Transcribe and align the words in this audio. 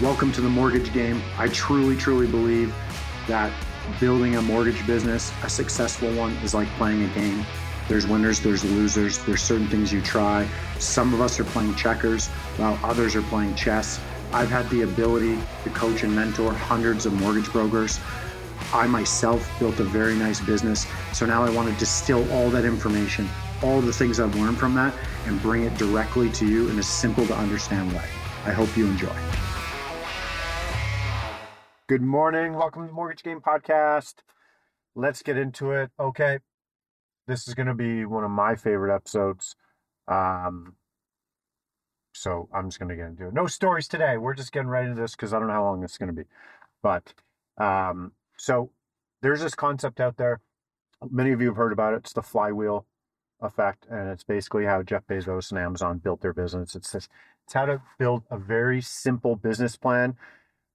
Welcome 0.00 0.30
to 0.34 0.40
the 0.40 0.48
mortgage 0.48 0.92
game. 0.92 1.20
I 1.38 1.48
truly, 1.48 1.96
truly 1.96 2.28
believe 2.28 2.72
that 3.26 3.52
building 3.98 4.36
a 4.36 4.42
mortgage 4.42 4.86
business, 4.86 5.32
a 5.42 5.50
successful 5.50 6.14
one, 6.14 6.30
is 6.36 6.54
like 6.54 6.68
playing 6.76 7.02
a 7.02 7.08
game. 7.14 7.44
There's 7.88 8.06
winners, 8.06 8.38
there's 8.38 8.62
losers, 8.64 9.18
there's 9.24 9.42
certain 9.42 9.66
things 9.66 9.92
you 9.92 10.00
try. 10.00 10.48
Some 10.78 11.12
of 11.12 11.20
us 11.20 11.40
are 11.40 11.44
playing 11.44 11.74
checkers, 11.74 12.28
while 12.58 12.78
others 12.84 13.16
are 13.16 13.22
playing 13.22 13.56
chess. 13.56 13.98
I've 14.32 14.48
had 14.48 14.70
the 14.70 14.82
ability 14.82 15.36
to 15.64 15.70
coach 15.70 16.04
and 16.04 16.14
mentor 16.14 16.52
hundreds 16.52 17.04
of 17.04 17.12
mortgage 17.14 17.50
brokers. 17.50 17.98
I 18.72 18.86
myself 18.86 19.50
built 19.58 19.80
a 19.80 19.84
very 19.84 20.14
nice 20.14 20.40
business. 20.40 20.86
So 21.12 21.26
now 21.26 21.42
I 21.42 21.50
want 21.50 21.72
to 21.72 21.74
distill 21.76 22.30
all 22.30 22.50
that 22.50 22.64
information, 22.64 23.28
all 23.64 23.80
the 23.80 23.92
things 23.92 24.20
I've 24.20 24.36
learned 24.36 24.58
from 24.58 24.76
that, 24.76 24.94
and 25.26 25.42
bring 25.42 25.64
it 25.64 25.76
directly 25.76 26.30
to 26.34 26.46
you 26.46 26.68
in 26.68 26.78
a 26.78 26.84
simple 26.84 27.26
to 27.26 27.34
understand 27.34 27.92
way. 27.92 28.08
I 28.44 28.52
hope 28.52 28.76
you 28.76 28.86
enjoy. 28.86 29.47
Good 31.88 32.02
morning. 32.02 32.52
Welcome 32.52 32.82
to 32.82 32.88
the 32.88 32.92
Mortgage 32.92 33.22
Game 33.22 33.40
Podcast. 33.40 34.16
Let's 34.94 35.22
get 35.22 35.38
into 35.38 35.70
it. 35.70 35.90
Okay. 35.98 36.40
This 37.26 37.48
is 37.48 37.54
going 37.54 37.66
to 37.66 37.72
be 37.72 38.04
one 38.04 38.24
of 38.24 38.30
my 38.30 38.56
favorite 38.56 38.94
episodes. 38.94 39.56
Um, 40.06 40.74
so 42.12 42.50
I'm 42.52 42.68
just 42.68 42.78
going 42.78 42.90
to 42.90 42.94
get 42.94 43.06
into 43.06 43.28
it. 43.28 43.32
No 43.32 43.46
stories 43.46 43.88
today. 43.88 44.18
We're 44.18 44.34
just 44.34 44.52
getting 44.52 44.68
right 44.68 44.84
into 44.84 45.00
this 45.00 45.12
because 45.12 45.32
I 45.32 45.38
don't 45.38 45.48
know 45.48 45.54
how 45.54 45.64
long 45.64 45.80
this 45.80 45.92
is 45.92 45.96
going 45.96 46.14
to 46.14 46.22
be. 46.22 46.28
But 46.82 47.14
um, 47.56 48.12
so 48.36 48.70
there's 49.22 49.40
this 49.40 49.54
concept 49.54 49.98
out 49.98 50.18
there. 50.18 50.42
Many 51.10 51.32
of 51.32 51.40
you 51.40 51.46
have 51.46 51.56
heard 51.56 51.72
about 51.72 51.94
it. 51.94 52.00
It's 52.00 52.12
the 52.12 52.20
flywheel 52.20 52.84
effect. 53.40 53.86
And 53.90 54.10
it's 54.10 54.24
basically 54.24 54.66
how 54.66 54.82
Jeff 54.82 55.06
Bezos 55.06 55.50
and 55.50 55.58
Amazon 55.58 56.02
built 56.04 56.20
their 56.20 56.34
business. 56.34 56.76
It's 56.76 56.92
this, 56.92 57.08
it's 57.46 57.54
how 57.54 57.64
to 57.64 57.80
build 57.98 58.24
a 58.30 58.36
very 58.36 58.82
simple 58.82 59.36
business 59.36 59.76
plan 59.76 60.16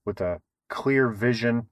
with 0.05 0.19
a 0.19 0.41
clear 0.73 1.07
vision, 1.07 1.67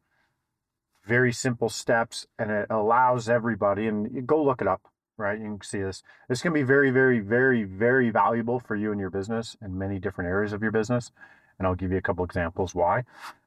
very 1.04 1.34
simple 1.34 1.70
steps, 1.70 2.28
and 2.38 2.52
it 2.52 2.68
allows 2.70 3.28
everybody, 3.28 3.88
and 3.88 4.28
go 4.28 4.44
look 4.44 4.62
it 4.62 4.68
up, 4.68 4.84
right? 5.18 5.40
You 5.40 5.46
can 5.46 5.62
see 5.64 5.82
this. 5.82 6.04
This 6.30 6.44
can 6.44 6.54
be 6.54 6.62
very, 6.62 6.92
very, 6.92 7.20
very, 7.20 7.64
very 7.64 8.12
valuable 8.12 8.60
for 8.60 8.76
you 8.76 8.92
and 8.92 9.00
your 9.00 9.10
business 9.10 9.58
in 9.60 9.76
many 9.76 9.98
different 9.98 10.30
areas 10.30 10.54
of 10.54 10.62
your 10.62 10.72
business. 10.72 11.12
And 11.58 11.68
I'll 11.68 11.74
give 11.74 11.92
you 11.92 11.98
a 11.98 12.02
couple 12.02 12.24
examples 12.24 12.76
why. 12.76 13.04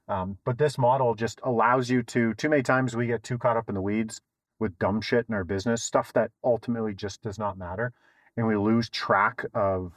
Um, 0.08 0.38
but 0.44 0.58
this 0.58 0.76
model 0.76 1.14
just 1.14 1.40
allows 1.44 1.88
you 1.88 2.02
to, 2.02 2.34
too 2.34 2.48
many 2.48 2.64
times 2.64 2.96
we 2.96 3.06
get 3.06 3.22
too 3.22 3.38
caught 3.38 3.56
up 3.56 3.68
in 3.68 3.76
the 3.76 3.80
weeds 3.80 4.20
with 4.58 4.76
dumb 4.80 5.00
shit 5.00 5.26
in 5.28 5.36
our 5.36 5.44
business, 5.44 5.84
stuff 5.84 6.12
that 6.14 6.32
ultimately 6.42 6.94
just 6.94 7.22
does 7.22 7.38
not 7.38 7.56
matter. 7.56 7.92
And 8.36 8.48
we 8.48 8.56
lose 8.56 8.88
track 8.88 9.44
of 9.54 9.92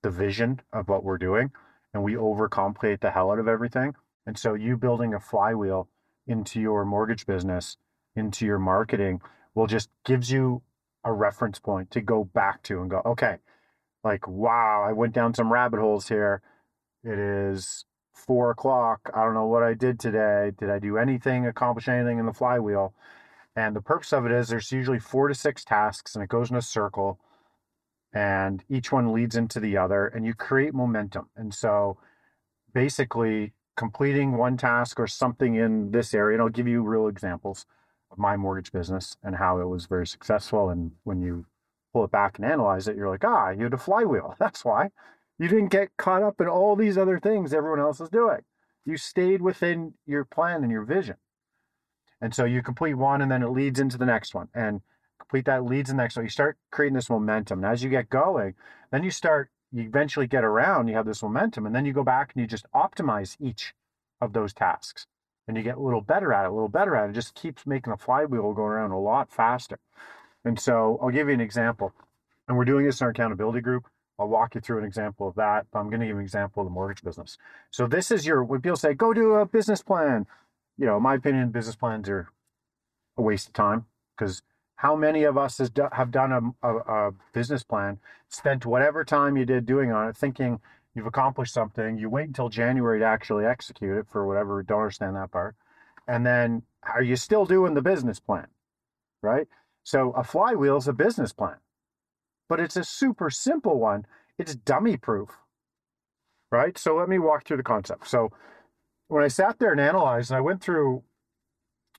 the 0.00 0.10
vision 0.10 0.62
of 0.72 0.88
what 0.88 1.04
we're 1.04 1.18
doing 1.18 1.52
and 1.92 2.02
we 2.02 2.14
overcomplicate 2.14 3.00
the 3.00 3.10
hell 3.10 3.30
out 3.30 3.38
of 3.38 3.46
everything. 3.46 3.94
And 4.26 4.38
so 4.38 4.54
you 4.54 4.76
building 4.76 5.14
a 5.14 5.20
flywheel 5.20 5.88
into 6.26 6.60
your 6.60 6.84
mortgage 6.84 7.26
business, 7.26 7.76
into 8.14 8.46
your 8.46 8.58
marketing 8.58 9.20
will 9.54 9.66
just 9.66 9.88
gives 10.04 10.30
you 10.30 10.62
a 11.04 11.12
reference 11.12 11.58
point 11.58 11.90
to 11.90 12.00
go 12.00 12.24
back 12.24 12.62
to 12.64 12.80
and 12.80 12.90
go, 12.90 13.02
okay, 13.04 13.38
like, 14.04 14.26
wow, 14.26 14.84
I 14.86 14.92
went 14.92 15.14
down 15.14 15.34
some 15.34 15.52
rabbit 15.52 15.80
holes 15.80 16.08
here. 16.08 16.42
It 17.04 17.18
is 17.18 17.84
four 18.14 18.50
o'clock. 18.50 19.10
I 19.14 19.24
don't 19.24 19.34
know 19.34 19.46
what 19.46 19.62
I 19.62 19.74
did 19.74 19.98
today. 19.98 20.52
Did 20.56 20.70
I 20.70 20.78
do 20.78 20.98
anything, 20.98 21.46
accomplish 21.46 21.88
anything 21.88 22.18
in 22.18 22.26
the 22.26 22.32
flywheel? 22.32 22.94
And 23.56 23.76
the 23.76 23.82
purpose 23.82 24.12
of 24.12 24.24
it 24.24 24.32
is 24.32 24.48
there's 24.48 24.72
usually 24.72 24.98
four 24.98 25.28
to 25.28 25.34
six 25.34 25.64
tasks 25.64 26.14
and 26.14 26.22
it 26.22 26.30
goes 26.30 26.50
in 26.50 26.56
a 26.56 26.62
circle 26.62 27.18
and 28.14 28.62
each 28.68 28.92
one 28.92 29.12
leads 29.12 29.36
into 29.36 29.60
the 29.60 29.76
other 29.76 30.06
and 30.06 30.24
you 30.24 30.34
create 30.34 30.74
momentum. 30.74 31.28
And 31.36 31.52
so 31.52 31.98
basically 32.72 33.52
completing 33.76 34.36
one 34.36 34.56
task 34.56 35.00
or 35.00 35.06
something 35.06 35.54
in 35.54 35.90
this 35.90 36.14
area, 36.14 36.34
and 36.34 36.42
I'll 36.42 36.48
give 36.48 36.68
you 36.68 36.82
real 36.82 37.08
examples 37.08 37.66
of 38.10 38.18
my 38.18 38.36
mortgage 38.36 38.72
business 38.72 39.16
and 39.22 39.36
how 39.36 39.58
it 39.58 39.66
was 39.66 39.86
very 39.86 40.06
successful. 40.06 40.70
And 40.70 40.92
when 41.04 41.20
you 41.20 41.46
pull 41.92 42.04
it 42.04 42.10
back 42.10 42.38
and 42.38 42.44
analyze 42.44 42.88
it, 42.88 42.96
you're 42.96 43.08
like, 43.08 43.24
ah, 43.24 43.50
you 43.50 43.64
had 43.64 43.74
a 43.74 43.78
flywheel. 43.78 44.36
That's 44.40 44.64
why. 44.64 44.90
You 45.38 45.48
didn't 45.48 45.68
get 45.68 45.96
caught 45.96 46.22
up 46.22 46.40
in 46.40 46.46
all 46.46 46.76
these 46.76 46.98
other 46.98 47.18
things 47.18 47.52
everyone 47.52 47.80
else 47.80 48.00
is 48.00 48.10
doing. 48.10 48.40
You 48.84 48.96
stayed 48.96 49.40
within 49.40 49.94
your 50.06 50.24
plan 50.24 50.62
and 50.62 50.70
your 50.70 50.84
vision. 50.84 51.16
And 52.20 52.34
so 52.34 52.44
you 52.44 52.62
complete 52.62 52.94
one 52.94 53.20
and 53.22 53.30
then 53.30 53.42
it 53.42 53.48
leads 53.48 53.80
into 53.80 53.98
the 53.98 54.06
next 54.06 54.34
one. 54.34 54.48
And 54.54 54.82
complete 55.18 55.46
that 55.46 55.64
leads 55.64 55.90
the 55.90 55.96
next 55.96 56.16
one. 56.16 56.24
You 56.24 56.30
start 56.30 56.58
creating 56.70 56.94
this 56.94 57.10
momentum. 57.10 57.60
And 57.60 57.72
as 57.72 57.82
you 57.82 57.90
get 57.90 58.10
going, 58.10 58.54
then 58.90 59.02
you 59.02 59.10
start 59.10 59.50
you 59.72 59.82
eventually 59.82 60.26
get 60.26 60.44
around, 60.44 60.88
you 60.88 60.94
have 60.94 61.06
this 61.06 61.22
momentum, 61.22 61.66
and 61.66 61.74
then 61.74 61.84
you 61.84 61.92
go 61.92 62.04
back 62.04 62.32
and 62.34 62.40
you 62.40 62.46
just 62.46 62.66
optimize 62.74 63.36
each 63.40 63.74
of 64.20 64.32
those 64.32 64.52
tasks. 64.52 65.06
And 65.48 65.56
you 65.56 65.62
get 65.62 65.76
a 65.76 65.80
little 65.80 66.00
better 66.00 66.32
at 66.32 66.44
it, 66.44 66.50
a 66.50 66.52
little 66.52 66.68
better 66.68 66.94
at 66.94 67.06
it. 67.06 67.10
It 67.10 67.14
just 67.14 67.34
keeps 67.34 67.66
making 67.66 67.90
the 67.90 67.96
flywheel 67.96 68.52
go 68.52 68.62
around 68.62 68.92
a 68.92 69.00
lot 69.00 69.32
faster. 69.32 69.78
And 70.44 70.58
so 70.58 70.98
I'll 71.02 71.10
give 71.10 71.28
you 71.28 71.34
an 71.34 71.40
example. 71.40 71.92
And 72.46 72.56
we're 72.56 72.64
doing 72.64 72.86
this 72.86 73.00
in 73.00 73.04
our 73.04 73.10
accountability 73.10 73.60
group. 73.60 73.86
I'll 74.18 74.28
walk 74.28 74.54
you 74.54 74.60
through 74.60 74.78
an 74.78 74.84
example 74.84 75.26
of 75.26 75.34
that, 75.34 75.66
but 75.72 75.80
I'm 75.80 75.88
going 75.88 76.00
to 76.00 76.06
give 76.06 76.16
an 76.16 76.22
example 76.22 76.62
of 76.62 76.66
the 76.66 76.72
mortgage 76.72 77.02
business. 77.02 77.38
So 77.70 77.86
this 77.86 78.10
is 78.10 78.24
your 78.26 78.44
when 78.44 78.60
people 78.60 78.76
say, 78.76 78.94
go 78.94 79.12
do 79.12 79.34
a 79.34 79.46
business 79.46 79.82
plan. 79.82 80.26
You 80.78 80.86
know, 80.86 81.00
my 81.00 81.14
opinion, 81.14 81.50
business 81.50 81.76
plans 81.76 82.08
are 82.08 82.28
a 83.16 83.22
waste 83.22 83.48
of 83.48 83.52
time 83.54 83.86
because 84.16 84.42
how 84.82 84.96
many 84.96 85.22
of 85.22 85.38
us 85.38 85.58
do, 85.58 85.86
have 85.92 86.10
done 86.10 86.32
a, 86.32 86.68
a, 86.68 86.76
a, 86.78 87.12
business 87.32 87.62
plan, 87.62 88.00
spent 88.28 88.66
whatever 88.66 89.04
time 89.04 89.36
you 89.36 89.44
did 89.44 89.64
doing 89.64 89.92
on 89.92 90.08
it, 90.08 90.16
thinking 90.16 90.58
you've 90.92 91.06
accomplished 91.06 91.54
something. 91.54 91.96
You 91.98 92.10
wait 92.10 92.26
until 92.26 92.48
January 92.48 92.98
to 92.98 93.04
actually 93.04 93.46
execute 93.46 93.96
it 93.96 94.06
for 94.10 94.26
whatever, 94.26 94.60
don't 94.64 94.80
understand 94.80 95.14
that 95.14 95.30
part. 95.30 95.54
And 96.08 96.26
then 96.26 96.64
are 96.82 97.02
you 97.02 97.14
still 97.14 97.44
doing 97.44 97.74
the 97.74 97.80
business 97.80 98.18
plan? 98.18 98.48
Right? 99.22 99.46
So 99.84 100.10
a 100.16 100.24
flywheel 100.24 100.78
is 100.78 100.88
a 100.88 100.92
business 100.92 101.32
plan, 101.32 101.58
but 102.48 102.58
it's 102.58 102.76
a 102.76 102.82
super 102.82 103.30
simple 103.30 103.78
one. 103.78 104.04
It's 104.36 104.56
dummy 104.56 104.96
proof. 104.96 105.30
Right? 106.50 106.76
So 106.76 106.96
let 106.96 107.08
me 107.08 107.20
walk 107.20 107.46
through 107.46 107.58
the 107.58 107.62
concept. 107.62 108.08
So 108.08 108.32
when 109.06 109.22
I 109.22 109.28
sat 109.28 109.60
there 109.60 109.70
and 109.70 109.80
analyzed, 109.80 110.32
and 110.32 110.38
I 110.38 110.40
went 110.40 110.60
through 110.60 111.04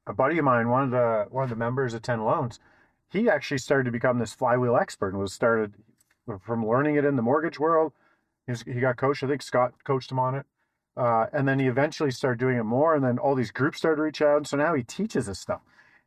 a 0.05 0.13
buddy 0.13 0.37
of 0.37 0.43
mine, 0.43 0.67
one 0.67 0.83
of 0.83 0.91
the 0.91 1.27
one 1.29 1.45
of 1.45 1.49
the 1.49 1.55
members 1.55 1.93
of 1.93 2.01
Ten 2.01 2.25
Loans, 2.25 2.59
he 3.13 3.29
actually 3.29 3.59
started 3.59 3.85
to 3.85 3.91
become 3.91 4.17
this 4.17 4.33
flywheel 4.33 4.75
expert 4.75 5.09
and 5.09 5.19
was 5.19 5.33
started 5.33 5.75
from 6.41 6.67
learning 6.67 6.95
it 6.95 7.05
in 7.05 7.15
the 7.15 7.21
mortgage 7.21 7.59
world. 7.59 7.93
He, 8.47 8.51
was, 8.51 8.63
he 8.63 8.79
got 8.79 8.97
coached. 8.97 9.23
I 9.23 9.27
think 9.27 9.43
Scott 9.43 9.73
coached 9.83 10.11
him 10.11 10.19
on 10.19 10.35
it. 10.35 10.45
Uh, 10.97 11.27
and 11.31 11.47
then 11.47 11.59
he 11.59 11.67
eventually 11.67 12.11
started 12.11 12.39
doing 12.39 12.57
it 12.57 12.63
more. 12.63 12.95
And 12.95 13.03
then 13.03 13.19
all 13.19 13.35
these 13.35 13.51
groups 13.51 13.77
started 13.77 13.97
to 13.97 14.01
reach 14.01 14.21
out. 14.21 14.37
And 14.37 14.47
so 14.47 14.57
now 14.57 14.73
he 14.73 14.83
teaches 14.83 15.27
this 15.27 15.39
stuff. 15.39 15.61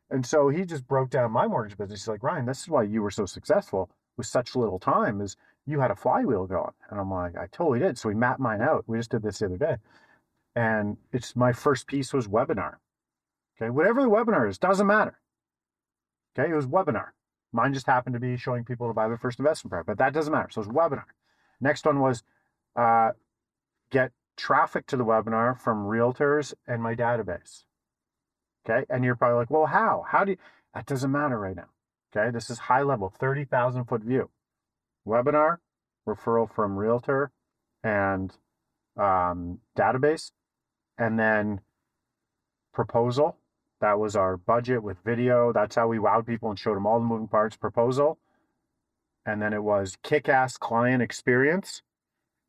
And 0.09 0.25
so 0.25 0.49
he 0.49 0.65
just 0.65 0.87
broke 0.87 1.09
down 1.09 1.31
my 1.31 1.47
mortgage 1.47 1.77
business. 1.77 2.01
He's 2.01 2.07
like, 2.07 2.23
Ryan, 2.23 2.45
this 2.45 2.61
is 2.61 2.69
why 2.69 2.83
you 2.83 3.01
were 3.01 3.11
so 3.11 3.25
successful 3.25 3.89
with 4.17 4.27
such 4.27 4.55
little 4.55 4.79
time 4.79 5.21
is 5.21 5.37
you 5.65 5.79
had 5.79 5.91
a 5.91 5.95
flywheel 5.95 6.45
going. 6.45 6.73
And 6.89 6.99
I'm 6.99 7.11
like, 7.11 7.37
I 7.37 7.47
totally 7.51 7.79
did. 7.79 7.97
So 7.97 8.09
we 8.09 8.15
mapped 8.15 8.39
mine 8.39 8.61
out. 8.61 8.83
We 8.87 8.97
just 8.97 9.11
did 9.11 9.23
this 9.23 9.39
the 9.39 9.45
other 9.45 9.57
day. 9.57 9.77
And 10.55 10.97
it's 11.13 11.35
my 11.35 11.53
first 11.53 11.87
piece 11.87 12.13
was 12.13 12.27
webinar. 12.27 12.75
Okay. 13.55 13.69
Whatever 13.69 14.01
the 14.01 14.09
webinar 14.09 14.49
is, 14.49 14.57
doesn't 14.57 14.87
matter. 14.87 15.19
Okay, 16.37 16.51
it 16.51 16.55
was 16.55 16.67
webinar. 16.67 17.09
Mine 17.51 17.73
just 17.73 17.87
happened 17.87 18.13
to 18.13 18.19
be 18.19 18.37
showing 18.37 18.63
people 18.63 18.87
to 18.87 18.93
buy 18.93 19.07
their 19.07 19.17
first 19.17 19.39
investment 19.39 19.71
product, 19.71 19.87
but 19.87 19.97
that 19.97 20.13
doesn't 20.13 20.31
matter. 20.31 20.49
So 20.51 20.61
it's 20.61 20.69
webinar. 20.69 21.05
Next 21.59 21.85
one 21.85 21.99
was 21.99 22.23
uh, 22.75 23.11
get 23.89 24.11
traffic 24.35 24.85
to 24.87 24.97
the 24.97 25.05
webinar 25.05 25.59
from 25.59 25.85
realtors 25.85 26.53
and 26.67 26.81
my 26.81 26.93
database. 26.93 27.63
Okay, 28.69 28.85
and 28.89 29.03
you're 29.03 29.15
probably 29.15 29.37
like, 29.37 29.49
well, 29.49 29.65
how? 29.65 30.05
How 30.07 30.25
do 30.25 30.31
you? 30.31 30.37
That 30.73 30.85
doesn't 30.85 31.11
matter 31.11 31.39
right 31.39 31.55
now. 31.55 31.69
Okay, 32.15 32.31
this 32.31 32.49
is 32.49 32.59
high 32.59 32.83
level, 32.83 33.09
30,000 33.09 33.85
foot 33.85 34.03
view. 34.03 34.29
Webinar, 35.07 35.57
referral 36.07 36.53
from 36.53 36.77
realtor 36.77 37.31
and 37.83 38.33
um, 38.97 39.59
database, 39.77 40.31
and 40.97 41.17
then 41.17 41.61
proposal 42.73 43.37
that 43.79 43.99
was 43.99 44.15
our 44.15 44.37
budget 44.37 44.81
with 44.81 44.97
video. 45.03 45.53
That's 45.53 45.75
how 45.75 45.87
we 45.87 45.97
wowed 45.97 46.25
people 46.25 46.49
and 46.49 46.57
showed 46.57 46.75
them 46.75 46.85
all 46.85 46.99
the 46.99 47.05
moving 47.05 47.27
parts 47.27 47.55
proposal. 47.55 48.17
And 49.25 49.41
then 49.41 49.53
it 49.53 49.63
was 49.63 49.97
kick 50.03 50.29
ass 50.29 50.57
client 50.57 51.01
experience 51.01 51.81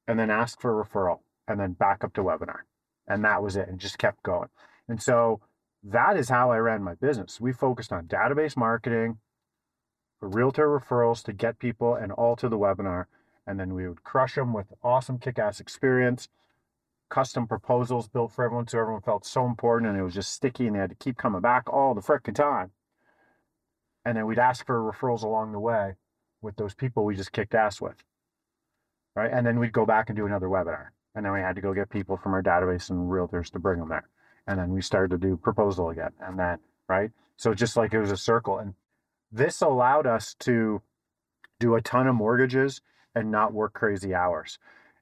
and 0.06 0.18
then 0.18 0.30
ask 0.30 0.60
for 0.60 0.72
referral 0.72 1.20
and 1.46 1.60
then 1.60 1.72
back 1.72 2.04
up 2.04 2.14
to 2.14 2.22
webinar. 2.22 2.60
And 3.06 3.24
that 3.24 3.42
was 3.42 3.56
it 3.56 3.68
and 3.68 3.78
just 3.78 3.98
kept 3.98 4.22
going. 4.22 4.48
And 4.88 5.02
so 5.02 5.40
that 5.82 6.16
is 6.16 6.28
how 6.28 6.50
I 6.50 6.58
ran 6.58 6.82
my 6.82 6.94
business. 6.94 7.40
We 7.40 7.52
focused 7.52 7.92
on 7.92 8.06
database 8.06 8.56
marketing, 8.56 9.18
realtor 10.20 10.66
referrals 10.68 11.22
to 11.24 11.32
get 11.32 11.58
people 11.58 11.94
and 11.94 12.12
all 12.12 12.36
to 12.36 12.48
the 12.48 12.58
webinar. 12.58 13.06
And 13.46 13.58
then 13.58 13.74
we 13.74 13.88
would 13.88 14.04
crush 14.04 14.34
them 14.34 14.52
with 14.52 14.72
awesome 14.82 15.18
kick 15.18 15.38
ass 15.38 15.60
experience 15.60 16.28
custom 17.08 17.46
proposals 17.46 18.08
built 18.08 18.32
for 18.32 18.44
everyone 18.44 18.66
so 18.66 18.78
everyone 18.78 19.02
felt 19.02 19.24
so 19.24 19.46
important 19.46 19.90
and 19.90 19.98
it 19.98 20.02
was 20.02 20.14
just 20.14 20.32
sticky 20.32 20.66
and 20.66 20.76
they 20.76 20.80
had 20.80 20.90
to 20.90 20.96
keep 20.96 21.16
coming 21.16 21.40
back 21.40 21.64
all 21.68 21.94
the 21.94 22.00
frickin' 22.00 22.34
time. 22.34 22.70
And 24.04 24.16
then 24.16 24.26
we'd 24.26 24.38
ask 24.38 24.64
for 24.64 24.80
referrals 24.80 25.22
along 25.22 25.52
the 25.52 25.60
way 25.60 25.96
with 26.40 26.56
those 26.56 26.74
people 26.74 27.04
we 27.04 27.16
just 27.16 27.32
kicked 27.32 27.54
ass 27.54 27.80
with. 27.80 28.04
Right. 29.16 29.30
And 29.32 29.46
then 29.46 29.58
we'd 29.58 29.72
go 29.72 29.84
back 29.84 30.08
and 30.08 30.16
do 30.16 30.26
another 30.26 30.46
webinar. 30.46 30.88
And 31.14 31.24
then 31.24 31.32
we 31.32 31.40
had 31.40 31.56
to 31.56 31.60
go 31.60 31.74
get 31.74 31.90
people 31.90 32.16
from 32.16 32.34
our 32.34 32.42
database 32.42 32.90
and 32.90 33.10
realtors 33.10 33.50
to 33.50 33.58
bring 33.58 33.80
them 33.80 33.88
there. 33.88 34.08
And 34.46 34.58
then 34.58 34.70
we 34.70 34.80
started 34.80 35.10
to 35.10 35.18
do 35.18 35.36
proposal 35.36 35.90
again. 35.90 36.12
And 36.20 36.38
then, 36.38 36.58
right? 36.88 37.10
So 37.36 37.54
just 37.54 37.76
like 37.76 37.92
it 37.92 38.00
was 38.00 38.12
a 38.12 38.16
circle. 38.16 38.58
And 38.58 38.74
this 39.32 39.60
allowed 39.60 40.06
us 40.06 40.34
to 40.40 40.80
do 41.58 41.74
a 41.74 41.82
ton 41.82 42.06
of 42.06 42.14
mortgages 42.14 42.80
and 43.14 43.30
not 43.30 43.52
work 43.52 43.74
crazy 43.74 44.14
hours. 44.14 44.58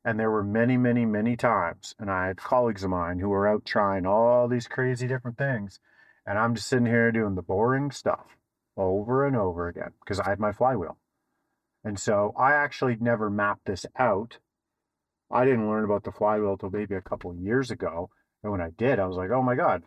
And 0.07 0.21
there 0.21 0.31
were 0.31 0.45
many, 0.45 0.77
many, 0.77 1.05
many 1.05 1.37
times, 1.37 1.97
and 1.99 2.09
I 2.09 2.29
had 2.29 2.37
colleagues 2.37 2.85
of 2.85 2.91
mine 2.91 3.19
who 3.19 3.29
were 3.29 3.49
out 3.49 3.65
trying 3.65 4.07
all 4.07 4.47
these 4.47 4.69
crazy 4.69 5.09
different 5.09 5.37
things. 5.37 5.81
And 6.25 6.39
I'm 6.39 6.55
just 6.55 6.69
sitting 6.69 6.87
here 6.87 7.11
doing 7.11 7.35
the 7.35 7.43
boring 7.43 7.91
stuff 7.91 8.37
over 8.77 9.27
and 9.27 9.35
over 9.35 9.67
again 9.67 9.95
because 10.01 10.21
I 10.21 10.29
had 10.29 10.39
my 10.39 10.53
flywheel. 10.53 10.97
And 11.83 11.99
so 11.99 12.33
I 12.39 12.53
actually 12.53 12.97
never 13.01 13.29
mapped 13.29 13.67
this 13.67 13.85
out. 13.99 14.39
I 15.29 15.45
didn't 15.45 15.69
learn 15.69 15.85
about 15.85 16.05
the 16.05 16.13
flywheel 16.13 16.53
until 16.53 16.71
maybe 16.71 16.95
a 16.95 17.01
couple 17.01 17.33
of 17.33 17.39
years 17.39 17.73
ago. 17.73 18.11
And 18.45 18.53
when 18.53 18.61
I 18.61 18.71
did, 18.71 19.01
I 19.01 19.07
was 19.07 19.17
like, 19.17 19.31
oh 19.31 19.43
my 19.43 19.57
God. 19.57 19.83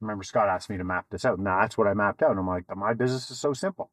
remember 0.00 0.24
Scott 0.24 0.48
asked 0.48 0.70
me 0.70 0.78
to 0.78 0.84
map 0.84 1.04
this 1.10 1.26
out. 1.26 1.36
And 1.36 1.46
that's 1.46 1.76
what 1.76 1.86
I 1.86 1.92
mapped 1.92 2.22
out. 2.22 2.30
And 2.30 2.40
I'm 2.40 2.46
like, 2.46 2.64
my 2.74 2.94
business 2.94 3.30
is 3.30 3.38
so 3.38 3.52
simple. 3.52 3.90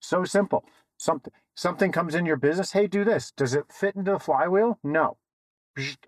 So 0.00 0.24
simple. 0.24 0.66
Something 0.98 1.32
something 1.54 1.92
comes 1.92 2.14
in 2.14 2.26
your 2.26 2.36
business. 2.36 2.72
Hey, 2.72 2.86
do 2.86 3.04
this. 3.04 3.32
Does 3.32 3.54
it 3.54 3.64
fit 3.70 3.96
into 3.96 4.12
the 4.12 4.18
flywheel? 4.18 4.78
No. 4.82 5.16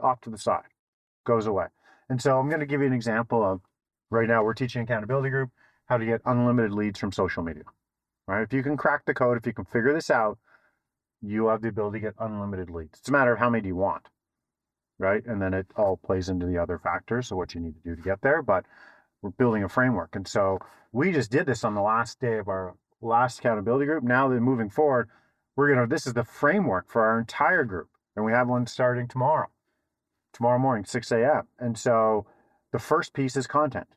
Off 0.01 0.21
to 0.23 0.31
the 0.31 0.39
side. 0.39 0.69
Goes 1.25 1.47
away. 1.47 1.67
And 2.09 2.21
so 2.21 2.39
I'm 2.39 2.49
going 2.49 2.61
to 2.61 2.67
give 2.67 2.81
you 2.81 2.87
an 2.87 2.93
example 2.93 3.45
of 3.45 3.61
right 4.11 4.29
now 4.29 4.45
we're 4.45 4.55
teaching 4.55 4.83
accountability 4.83 5.31
group 5.31 5.51
how 5.87 5.99
to 5.99 6.05
get 6.05 6.21
unlimited 6.25 6.73
leads 6.73 6.99
from 6.99 7.13
social 7.13 7.43
media. 7.43 7.65
Right? 8.29 8.43
If 8.43 8.53
you 8.53 8.63
can 8.63 8.77
crack 8.77 9.05
the 9.07 9.15
code, 9.15 9.39
if 9.39 9.47
you 9.47 9.53
can 9.53 9.65
figure 9.65 9.93
this 9.93 10.11
out, 10.11 10.39
you 11.23 11.47
have 11.49 11.63
the 11.63 11.69
ability 11.69 12.01
to 12.01 12.07
get 12.07 12.15
unlimited 12.19 12.71
leads. 12.71 12.99
It's 12.99 13.09
a 13.09 13.13
matter 13.13 13.33
of 13.33 13.39
how 13.39 13.51
many 13.51 13.63
do 13.63 13.69
you 13.69 13.77
want. 13.77 14.09
Right? 14.99 15.25
And 15.27 15.41
then 15.41 15.55
it 15.55 15.67
all 15.77 15.97
plays 15.97 16.29
into 16.29 16.47
the 16.47 16.59
other 16.59 16.79
factors, 16.79 17.29
so 17.29 17.37
what 17.37 17.55
you 17.55 17.61
need 17.61 17.75
to 17.75 17.91
do 17.91 17.97
to 17.97 18.03
get 18.03 18.23
there, 18.23 18.43
but 18.43 18.65
we're 19.23 19.31
building 19.31 19.65
a 19.65 19.69
framework. 19.69 20.17
And 20.17 20.27
so 20.27 20.59
we 20.93 21.13
just 21.13 21.31
did 21.31 21.47
this 21.47 21.65
on 21.65 21.75
the 21.75 21.83
last 21.83 22.21
day 22.21 22.39
of 22.39 22.49
our 22.49 22.75
last 23.01 23.39
accountability 23.39 23.87
group. 23.87 24.05
Now 24.05 24.29
that 24.29 24.41
moving 24.41 24.71
forward, 24.71 25.09
we're 25.56 25.69
going 25.75 25.88
to, 25.88 25.93
this 25.93 26.06
is 26.06 26.12
the 26.12 26.25
framework 26.25 26.91
for 26.91 27.03
our 27.03 27.19
entire 27.19 27.64
group. 27.64 27.88
And 28.14 28.25
we 28.25 28.32
have 28.32 28.49
one 28.49 28.67
starting 28.67 29.08
tomorrow, 29.08 29.49
tomorrow 30.32 30.58
morning, 30.58 30.85
6 30.85 31.12
a.m. 31.12 31.49
And 31.58 31.76
so 31.76 32.26
the 32.73 32.79
first 32.79 33.12
piece 33.12 33.37
is 33.37 33.47
content. 33.47 33.88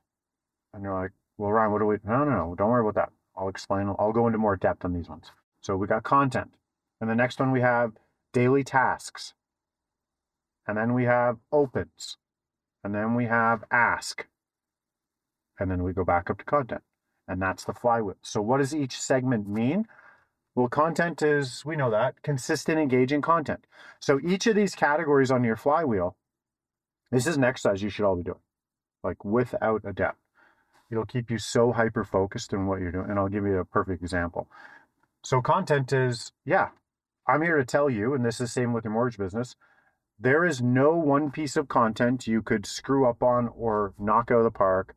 And 0.73 0.83
you're 0.83 0.94
like, 0.94 1.11
well, 1.38 1.51
Ryan, 1.51 1.71
what 1.71 1.79
do 1.79 1.85
we, 1.85 1.97
no, 2.03 2.23
no, 2.23 2.31
no, 2.31 2.56
don't 2.56 2.69
worry 2.69 2.81
about 2.81 2.95
that. 2.95 3.11
I'll 3.35 3.50
explain, 3.50 3.94
I'll 3.97 4.11
go 4.11 4.27
into 4.27 4.39
more 4.39 4.57
depth 4.57 4.83
on 4.83 4.94
these 4.94 5.09
ones. 5.09 5.31
So 5.61 5.77
we 5.77 5.88
got 5.88 6.03
content. 6.03 6.51
And 7.00 7.09
the 7.09 7.15
next 7.15 7.39
one 7.39 7.51
we 7.51 7.62
have 7.62 7.94
daily 8.33 8.63
tasks. 8.63 9.33
And 10.67 10.77
then 10.77 10.94
we 10.94 11.05
have 11.05 11.38
opens. 11.51 12.17
And 12.83 12.94
then 12.94 13.15
we 13.15 13.25
have 13.25 13.63
ask. 13.71 14.27
And 15.59 15.71
then 15.71 15.83
we 15.83 15.94
go 15.94 16.03
back 16.03 16.29
up 16.29 16.38
to 16.39 16.45
content 16.45 16.81
and 17.29 17.41
that's 17.41 17.63
the 17.63 17.73
flywheel. 17.73 18.17
So, 18.23 18.41
what 18.41 18.57
does 18.57 18.75
each 18.75 19.00
segment 19.00 19.47
mean? 19.47 19.85
Well, 20.59 20.67
content 20.67 21.21
is, 21.21 21.63
we 21.63 21.77
know 21.77 21.89
that, 21.89 22.21
consistent, 22.21 22.77
engaging 22.77 23.21
content. 23.21 23.65
So, 24.01 24.19
each 24.21 24.45
of 24.45 24.57
these 24.57 24.75
categories 24.75 25.31
on 25.31 25.45
your 25.45 25.56
flywheel, 25.56 26.17
this 27.11 27.25
is 27.25 27.38
an 27.38 27.45
exercise 27.45 27.81
you 27.81 27.89
should 27.89 28.03
all 28.03 28.17
be 28.17 28.23
doing, 28.23 28.41
like 29.01 29.23
without 29.23 29.83
a 29.85 29.94
doubt. 29.94 30.17
It'll 30.91 31.06
keep 31.06 31.31
you 31.31 31.38
so 31.38 31.71
hyper 31.71 32.03
focused 32.03 32.51
in 32.51 32.67
what 32.67 32.81
you're 32.81 32.91
doing. 32.91 33.09
And 33.09 33.17
I'll 33.17 33.29
give 33.29 33.45
you 33.45 33.57
a 33.59 33.63
perfect 33.63 34.01
example. 34.01 34.50
So, 35.23 35.41
content 35.41 35.94
is, 35.94 36.33
yeah, 36.44 36.71
I'm 37.25 37.41
here 37.41 37.55
to 37.55 37.63
tell 37.63 37.89
you, 37.89 38.13
and 38.13 38.25
this 38.25 38.35
is 38.35 38.39
the 38.39 38.47
same 38.47 38.73
with 38.73 38.83
your 38.83 38.91
mortgage 38.91 39.17
business. 39.17 39.55
There 40.19 40.44
is 40.44 40.62
no 40.62 40.94
one 40.94 41.31
piece 41.31 41.55
of 41.55 41.69
content 41.69 42.27
you 42.27 42.41
could 42.41 42.65
screw 42.65 43.09
up 43.09 43.23
on 43.23 43.47
or 43.55 43.94
knock 43.97 44.29
out 44.29 44.39
of 44.39 44.44
the 44.44 44.51
park 44.51 44.94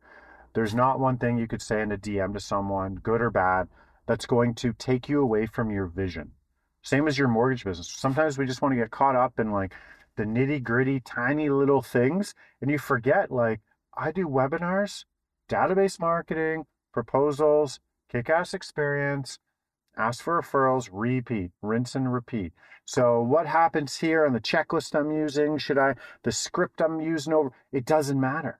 there's 0.53 0.75
not 0.75 0.99
one 0.99 1.17
thing 1.17 1.37
you 1.37 1.47
could 1.47 1.61
say 1.61 1.81
in 1.81 1.91
a 1.91 1.97
DM 1.97 2.33
to 2.33 2.39
someone, 2.39 2.95
good 2.95 3.21
or 3.21 3.31
bad, 3.31 3.67
that's 4.05 4.25
going 4.25 4.55
to 4.55 4.73
take 4.73 5.09
you 5.09 5.21
away 5.21 5.45
from 5.45 5.71
your 5.71 5.87
vision. 5.87 6.31
Same 6.81 7.07
as 7.07 7.17
your 7.17 7.27
mortgage 7.27 7.63
business. 7.63 7.89
Sometimes 7.89 8.37
we 8.37 8.45
just 8.45 8.61
want 8.61 8.73
to 8.73 8.79
get 8.79 8.91
caught 8.91 9.15
up 9.15 9.39
in 9.39 9.51
like 9.51 9.73
the 10.17 10.23
nitty 10.23 10.61
gritty, 10.61 10.99
tiny 10.99 11.49
little 11.49 11.81
things, 11.81 12.35
and 12.61 12.69
you 12.69 12.77
forget 12.77 13.31
like 13.31 13.61
I 13.97 14.11
do 14.11 14.27
webinars, 14.27 15.05
database 15.49 15.99
marketing, 15.99 16.65
proposals, 16.91 17.79
kick 18.11 18.29
ass 18.29 18.53
experience, 18.53 19.39
ask 19.97 20.23
for 20.23 20.41
referrals, 20.41 20.89
repeat, 20.91 21.51
rinse 21.61 21.95
and 21.95 22.13
repeat. 22.13 22.53
So 22.85 23.21
what 23.21 23.47
happens 23.47 23.97
here 23.97 24.25
on 24.25 24.33
the 24.33 24.41
checklist 24.41 24.93
I'm 24.93 25.11
using? 25.11 25.57
Should 25.57 25.77
I, 25.77 25.95
the 26.23 26.31
script 26.31 26.81
I'm 26.81 26.99
using 26.99 27.33
over? 27.33 27.51
It 27.71 27.85
doesn't 27.85 28.19
matter. 28.19 28.59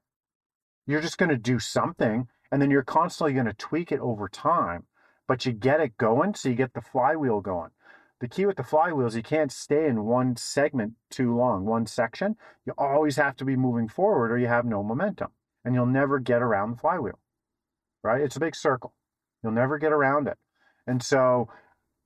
You're 0.86 1.01
just 1.01 1.18
going 1.18 1.30
to 1.30 1.38
do 1.38 1.60
something 1.60 2.28
and 2.51 2.62
then 2.62 2.72
you're 2.72 2.84
constantly 2.84 3.34
going 3.34 3.48
to 3.48 3.54
tweak 3.54 3.92
it 3.92 4.00
over 4.00 4.30
time, 4.30 4.86
but 5.27 5.45
you 5.45 5.51
get 5.51 5.79
it 5.79 5.97
going 5.97 6.35
so 6.35 6.49
you 6.49 6.55
get 6.55 6.73
the 6.73 6.81
flywheel 6.81 7.41
going. 7.41 7.71
The 8.19 8.27
key 8.27 8.45
with 8.45 8.57
the 8.57 8.63
flywheel 8.63 9.07
is 9.07 9.15
you 9.15 9.23
can't 9.23 9.51
stay 9.51 9.87
in 9.87 10.05
one 10.05 10.35
segment 10.37 10.93
too 11.09 11.35
long, 11.35 11.65
one 11.65 11.85
section. 11.85 12.37
You 12.65 12.73
always 12.77 13.17
have 13.17 13.35
to 13.37 13.45
be 13.45 13.55
moving 13.55 13.89
forward 13.89 14.31
or 14.31 14.37
you 14.37 14.47
have 14.47 14.65
no 14.65 14.81
momentum 14.83 15.31
and 15.65 15.75
you'll 15.75 15.85
never 15.85 16.19
get 16.19 16.41
around 16.41 16.71
the 16.71 16.77
flywheel, 16.77 17.19
right? 18.03 18.21
It's 18.21 18.35
a 18.35 18.39
big 18.39 18.55
circle. 18.55 18.93
You'll 19.41 19.51
never 19.51 19.77
get 19.77 19.91
around 19.91 20.27
it. 20.27 20.37
And 20.87 21.03
so 21.03 21.49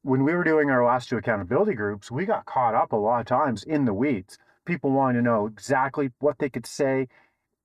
when 0.01 0.23
we 0.23 0.33
were 0.33 0.43
doing 0.43 0.69
our 0.69 0.85
last 0.85 1.09
two 1.09 1.17
accountability 1.17 1.73
groups, 1.73 2.09
we 2.09 2.25
got 2.25 2.45
caught 2.45 2.73
up 2.73 2.93
a 2.93 2.95
lot 2.95 3.19
of 3.19 3.27
times 3.27 3.63
in 3.63 3.85
the 3.85 3.93
weeds. 3.93 4.37
People 4.65 4.91
wanting 4.91 5.21
to 5.21 5.29
know 5.29 5.45
exactly 5.45 6.11
what 6.19 6.39
they 6.39 6.49
could 6.49 6.65
say 6.65 7.07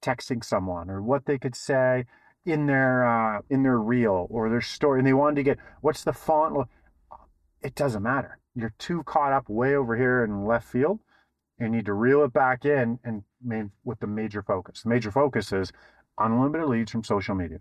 texting 0.02 0.44
someone 0.44 0.90
or 0.90 1.00
what 1.00 1.24
they 1.24 1.38
could 1.38 1.54
say 1.54 2.04
in 2.44 2.66
their 2.66 3.06
uh, 3.06 3.40
in 3.50 3.62
their 3.62 3.78
reel 3.78 4.26
or 4.30 4.50
their 4.50 4.60
story 4.60 4.98
and 4.98 5.06
they 5.06 5.12
wanted 5.12 5.36
to 5.36 5.42
get 5.42 5.58
what's 5.80 6.04
the 6.04 6.12
font 6.12 6.68
it 7.62 7.74
doesn't 7.74 8.02
matter. 8.02 8.38
You're 8.54 8.74
too 8.78 9.02
caught 9.04 9.32
up 9.32 9.48
way 9.48 9.76
over 9.76 9.96
here 9.96 10.24
in 10.24 10.46
left 10.46 10.68
field 10.68 11.00
you 11.60 11.68
need 11.68 11.86
to 11.86 11.92
reel 11.92 12.24
it 12.24 12.32
back 12.32 12.64
in 12.64 12.98
and 13.04 13.22
main, 13.40 13.70
with 13.84 14.00
the 14.00 14.06
major 14.08 14.42
focus. 14.42 14.82
The 14.82 14.88
major 14.88 15.12
focus 15.12 15.52
is 15.52 15.70
unlimited 16.18 16.66
leads 16.66 16.90
from 16.90 17.04
social 17.04 17.36
media. 17.36 17.58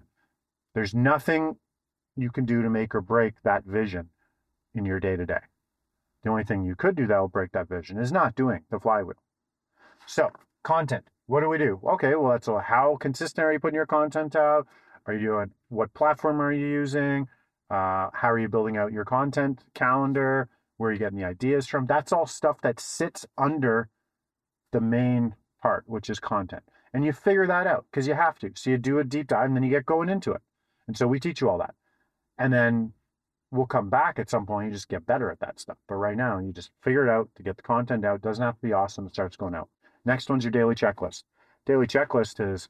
There's 0.73 0.95
nothing 0.95 1.57
you 2.15 2.31
can 2.31 2.45
do 2.45 2.63
to 2.63 2.69
make 2.69 2.95
or 2.95 3.01
break 3.01 3.35
that 3.43 3.63
vision 3.63 4.09
in 4.73 4.85
your 4.85 4.99
day 4.99 5.15
to 5.15 5.25
day 5.25 5.41
the 6.23 6.29
only 6.29 6.43
thing 6.43 6.63
you 6.63 6.75
could 6.75 6.95
do 6.95 7.07
that 7.07 7.19
will 7.19 7.27
break 7.27 7.51
that 7.51 7.67
vision 7.67 7.97
is 7.97 8.11
not 8.11 8.35
doing 8.35 8.63
the 8.69 8.79
flywheel. 8.79 9.17
So 10.05 10.31
content 10.63 11.05
what 11.27 11.41
do 11.41 11.49
we 11.49 11.57
do? 11.57 11.79
Okay, 11.93 12.15
well, 12.15 12.31
that's 12.31 12.47
a, 12.47 12.59
how 12.59 12.97
consistent 12.99 13.45
are 13.45 13.53
you 13.53 13.59
putting 13.59 13.75
your 13.75 13.85
content 13.85 14.35
out? 14.35 14.67
Are 15.05 15.13
you 15.13 15.19
doing 15.19 15.51
what 15.69 15.93
platform 15.93 16.41
are 16.41 16.51
you 16.51 16.67
using? 16.67 17.27
Uh, 17.69 18.09
how 18.13 18.29
are 18.29 18.39
you 18.39 18.49
building 18.49 18.77
out 18.77 18.91
your 18.91 19.05
content 19.05 19.63
calendar? 19.73 20.49
Where 20.77 20.89
are 20.89 20.93
you 20.93 20.99
getting 20.99 21.17
the 21.17 21.25
ideas 21.25 21.67
from? 21.67 21.85
That's 21.85 22.11
all 22.11 22.25
stuff 22.25 22.57
that 22.61 22.79
sits 22.79 23.25
under 23.37 23.89
the 24.71 24.81
main 24.81 25.35
part, 25.61 25.83
which 25.87 26.09
is 26.09 26.19
content. 26.19 26.63
And 26.93 27.05
you 27.05 27.13
figure 27.13 27.47
that 27.47 27.67
out 27.67 27.85
because 27.89 28.07
you 28.07 28.13
have 28.13 28.37
to. 28.39 28.51
So 28.55 28.71
you 28.71 28.77
do 28.77 28.99
a 28.99 29.03
deep 29.03 29.27
dive 29.27 29.45
and 29.45 29.55
then 29.55 29.63
you 29.63 29.69
get 29.69 29.85
going 29.85 30.09
into 30.09 30.31
it. 30.31 30.41
And 30.87 30.97
so 30.97 31.07
we 31.07 31.19
teach 31.19 31.39
you 31.39 31.49
all 31.49 31.59
that. 31.59 31.75
And 32.37 32.51
then 32.51 32.93
we'll 33.51 33.65
come 33.65 33.89
back 33.89 34.19
at 34.19 34.29
some 34.29 34.45
point. 34.45 34.67
You 34.67 34.73
just 34.73 34.89
get 34.89 35.05
better 35.05 35.31
at 35.31 35.39
that 35.39 35.59
stuff. 35.59 35.77
But 35.87 35.95
right 35.95 36.17
now, 36.17 36.39
you 36.39 36.51
just 36.51 36.71
figure 36.81 37.07
it 37.07 37.09
out 37.09 37.29
to 37.35 37.43
get 37.43 37.57
the 37.57 37.63
content 37.63 38.03
out. 38.03 38.15
It 38.15 38.21
doesn't 38.21 38.43
have 38.43 38.55
to 38.55 38.67
be 38.67 38.73
awesome. 38.73 39.07
It 39.07 39.13
starts 39.13 39.37
going 39.37 39.55
out. 39.55 39.69
Next 40.05 40.29
one's 40.29 40.43
your 40.43 40.51
daily 40.51 40.75
checklist. 40.75 41.23
Daily 41.65 41.87
checklist 41.87 42.39
is 42.53 42.69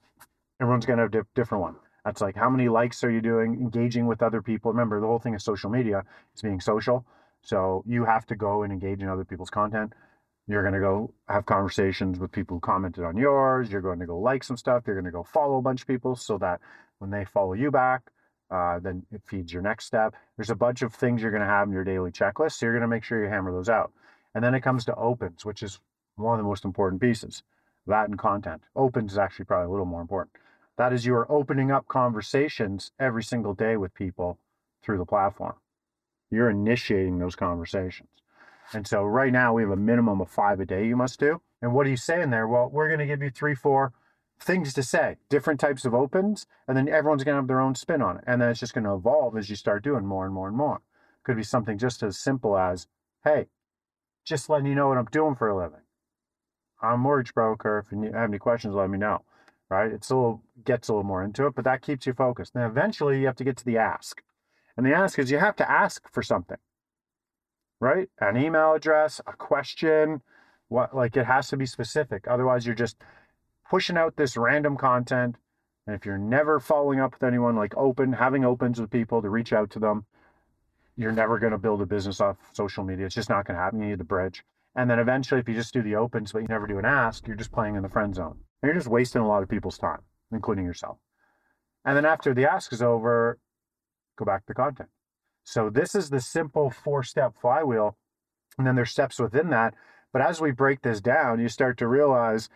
everyone's 0.59 0.85
going 0.85 0.97
to 0.97 1.03
have 1.03 1.13
a 1.13 1.25
different 1.33 1.61
one. 1.61 1.75
That's 2.03 2.21
like 2.21 2.35
how 2.35 2.49
many 2.49 2.67
likes 2.67 3.03
are 3.03 3.11
you 3.11 3.21
doing, 3.21 3.53
engaging 3.53 4.07
with 4.07 4.21
other 4.21 4.41
people. 4.41 4.71
Remember, 4.71 4.99
the 4.99 5.07
whole 5.07 5.19
thing 5.19 5.35
of 5.35 5.41
social 5.41 5.69
media 5.69 6.03
is 6.35 6.41
being 6.41 6.59
social. 6.59 7.05
So 7.43 7.83
you 7.87 8.05
have 8.05 8.25
to 8.27 8.35
go 8.35 8.63
and 8.63 8.73
engage 8.73 9.01
in 9.01 9.07
other 9.07 9.25
people's 9.25 9.49
content. 9.49 9.93
You're 10.47 10.63
going 10.63 10.73
to 10.73 10.79
go 10.79 11.13
have 11.29 11.45
conversations 11.45 12.19
with 12.19 12.31
people 12.31 12.57
who 12.57 12.61
commented 12.61 13.03
on 13.03 13.15
yours. 13.15 13.71
You're 13.71 13.81
going 13.81 13.99
to 13.99 14.05
go 14.05 14.19
like 14.19 14.43
some 14.43 14.57
stuff. 14.57 14.83
You're 14.85 14.95
going 14.95 15.05
to 15.05 15.11
go 15.11 15.23
follow 15.23 15.57
a 15.57 15.61
bunch 15.61 15.81
of 15.81 15.87
people 15.87 16.15
so 16.15 16.37
that 16.39 16.59
when 16.99 17.11
they 17.11 17.25
follow 17.25 17.53
you 17.53 17.71
back, 17.71 18.01
uh, 18.49 18.79
then 18.79 19.03
it 19.11 19.21
feeds 19.25 19.53
your 19.53 19.61
next 19.61 19.85
step. 19.85 20.13
There's 20.35 20.49
a 20.49 20.55
bunch 20.55 20.81
of 20.81 20.93
things 20.93 21.21
you're 21.21 21.31
going 21.31 21.41
to 21.41 21.47
have 21.47 21.67
in 21.67 21.73
your 21.73 21.83
daily 21.83 22.11
checklist. 22.11 22.53
So 22.53 22.65
you're 22.65 22.73
going 22.73 22.81
to 22.81 22.87
make 22.87 23.03
sure 23.03 23.23
you 23.23 23.29
hammer 23.29 23.51
those 23.51 23.69
out. 23.69 23.91
And 24.35 24.43
then 24.43 24.53
it 24.53 24.61
comes 24.61 24.85
to 24.85 24.95
opens, 24.95 25.45
which 25.45 25.63
is 25.63 25.79
one 26.15 26.39
of 26.39 26.43
the 26.43 26.49
most 26.49 26.65
important 26.65 27.01
pieces. 27.01 27.43
And 27.87 28.17
content. 28.17 28.61
Opens 28.75 29.13
is 29.13 29.17
actually 29.17 29.45
probably 29.45 29.67
a 29.67 29.69
little 29.69 29.85
more 29.85 30.01
important. 30.01 30.37
That 30.77 30.93
is, 30.93 31.05
you 31.05 31.13
are 31.15 31.29
opening 31.29 31.71
up 31.71 31.87
conversations 31.87 32.91
every 32.99 33.23
single 33.23 33.53
day 33.53 33.75
with 33.75 33.93
people 33.93 34.37
through 34.81 34.97
the 34.97 35.05
platform. 35.05 35.55
You're 36.29 36.49
initiating 36.49 37.19
those 37.19 37.35
conversations. 37.35 38.09
And 38.71 38.87
so 38.87 39.03
right 39.03 39.33
now 39.33 39.53
we 39.53 39.63
have 39.63 39.71
a 39.71 39.75
minimum 39.75 40.21
of 40.21 40.29
five 40.29 40.59
a 40.59 40.65
day 40.65 40.87
you 40.87 40.95
must 40.95 41.19
do. 41.19 41.41
And 41.61 41.73
what 41.73 41.85
are 41.85 41.89
you 41.89 41.97
saying 41.97 42.29
there? 42.29 42.47
Well, 42.47 42.69
we're 42.71 42.87
going 42.87 42.99
to 42.99 43.05
give 43.05 43.21
you 43.21 43.29
three, 43.29 43.55
four 43.55 43.91
things 44.39 44.73
to 44.73 44.83
say, 44.83 45.17
different 45.29 45.59
types 45.59 45.83
of 45.83 45.93
opens, 45.93 46.47
and 46.67 46.77
then 46.77 46.87
everyone's 46.87 47.23
going 47.23 47.35
to 47.35 47.41
have 47.41 47.47
their 47.47 47.59
own 47.59 47.75
spin 47.75 48.01
on 48.01 48.17
it. 48.17 48.23
And 48.25 48.41
then 48.41 48.49
it's 48.49 48.59
just 48.59 48.73
going 48.73 48.85
to 48.85 48.93
evolve 48.93 49.37
as 49.37 49.49
you 49.49 49.55
start 49.55 49.83
doing 49.83 50.05
more 50.05 50.25
and 50.25 50.33
more 50.33 50.47
and 50.47 50.55
more. 50.55 50.81
Could 51.23 51.35
be 51.35 51.43
something 51.43 51.77
just 51.77 52.01
as 52.01 52.17
simple 52.17 52.57
as, 52.57 52.87
hey, 53.23 53.47
just 54.23 54.49
letting 54.49 54.67
you 54.67 54.75
know 54.75 54.87
what 54.87 54.97
I'm 54.97 55.05
doing 55.05 55.35
for 55.35 55.49
a 55.49 55.57
living. 55.57 55.81
I'm 56.81 56.93
a 56.93 56.97
mortgage 56.97 57.33
broker. 57.33 57.83
If 57.85 57.91
you 57.91 58.11
have 58.11 58.29
any 58.29 58.39
questions, 58.39 58.73
let 58.75 58.89
me 58.89 58.97
know. 58.97 59.23
Right? 59.69 59.91
It's 59.91 60.09
a 60.09 60.15
little 60.15 60.41
gets 60.65 60.89
a 60.89 60.93
little 60.93 61.03
more 61.03 61.23
into 61.23 61.45
it, 61.45 61.55
but 61.55 61.63
that 61.63 61.81
keeps 61.81 62.05
you 62.05 62.13
focused. 62.13 62.53
Then 62.53 62.63
eventually 62.63 63.19
you 63.19 63.25
have 63.27 63.37
to 63.37 63.43
get 63.43 63.57
to 63.57 63.65
the 63.65 63.77
ask. 63.77 64.21
And 64.75 64.85
the 64.85 64.93
ask 64.93 65.17
is 65.17 65.31
you 65.31 65.37
have 65.37 65.55
to 65.57 65.69
ask 65.69 66.11
for 66.11 66.21
something. 66.21 66.57
Right? 67.79 68.09
An 68.19 68.37
email 68.37 68.73
address, 68.73 69.21
a 69.25 69.33
question, 69.33 70.21
what 70.67 70.95
like 70.95 71.15
it 71.15 71.25
has 71.25 71.47
to 71.49 71.57
be 71.57 71.65
specific. 71.65 72.27
Otherwise 72.27 72.65
you're 72.65 72.75
just 72.75 72.97
pushing 73.69 73.97
out 73.97 74.17
this 74.17 74.35
random 74.35 74.75
content. 74.77 75.37
And 75.87 75.95
if 75.95 76.05
you're 76.05 76.17
never 76.17 76.59
following 76.59 76.99
up 76.99 77.13
with 77.13 77.23
anyone 77.23 77.55
like 77.55 77.75
open, 77.77 78.13
having 78.13 78.45
opens 78.45 78.79
with 78.79 78.91
people 78.91 79.21
to 79.21 79.29
reach 79.29 79.53
out 79.53 79.69
to 79.71 79.79
them, 79.79 80.05
you're 80.95 81.11
never 81.11 81.39
going 81.39 81.53
to 81.53 81.57
build 81.57 81.81
a 81.81 81.85
business 81.85 82.21
off 82.21 82.37
social 82.51 82.83
media. 82.83 83.05
It's 83.05 83.15
just 83.15 83.29
not 83.29 83.45
going 83.45 83.55
to 83.55 83.63
happen. 83.63 83.81
You 83.81 83.89
need 83.89 83.97
the 83.99 84.03
bridge. 84.03 84.43
And 84.75 84.89
then 84.89 84.99
eventually, 84.99 85.41
if 85.41 85.49
you 85.49 85.55
just 85.55 85.73
do 85.73 85.81
the 85.81 85.95
opens, 85.95 86.31
but 86.31 86.41
you 86.41 86.47
never 86.47 86.67
do 86.67 86.79
an 86.79 86.85
ask, 86.85 87.27
you're 87.27 87.35
just 87.35 87.51
playing 87.51 87.75
in 87.75 87.83
the 87.83 87.89
friend 87.89 88.15
zone. 88.15 88.37
And 88.61 88.69
you're 88.69 88.75
just 88.75 88.87
wasting 88.87 89.21
a 89.21 89.27
lot 89.27 89.43
of 89.43 89.49
people's 89.49 89.77
time, 89.77 89.99
including 90.31 90.65
yourself. 90.65 90.97
And 91.83 91.97
then 91.97 92.05
after 92.05 92.33
the 92.33 92.49
ask 92.49 92.71
is 92.71 92.81
over, 92.81 93.39
go 94.17 94.25
back 94.25 94.45
to 94.45 94.53
content. 94.53 94.89
So 95.43 95.69
this 95.69 95.95
is 95.95 96.09
the 96.09 96.21
simple 96.21 96.69
four 96.69 97.03
step 97.03 97.33
flywheel. 97.41 97.97
And 98.57 98.67
then 98.67 98.75
there's 98.75 98.91
steps 98.91 99.19
within 99.19 99.49
that. 99.49 99.73
But 100.13 100.21
as 100.21 100.39
we 100.39 100.51
break 100.51 100.81
this 100.81 101.01
down, 101.01 101.39
you 101.39 101.49
start 101.49 101.77
to 101.79 101.87
realize 101.87 102.49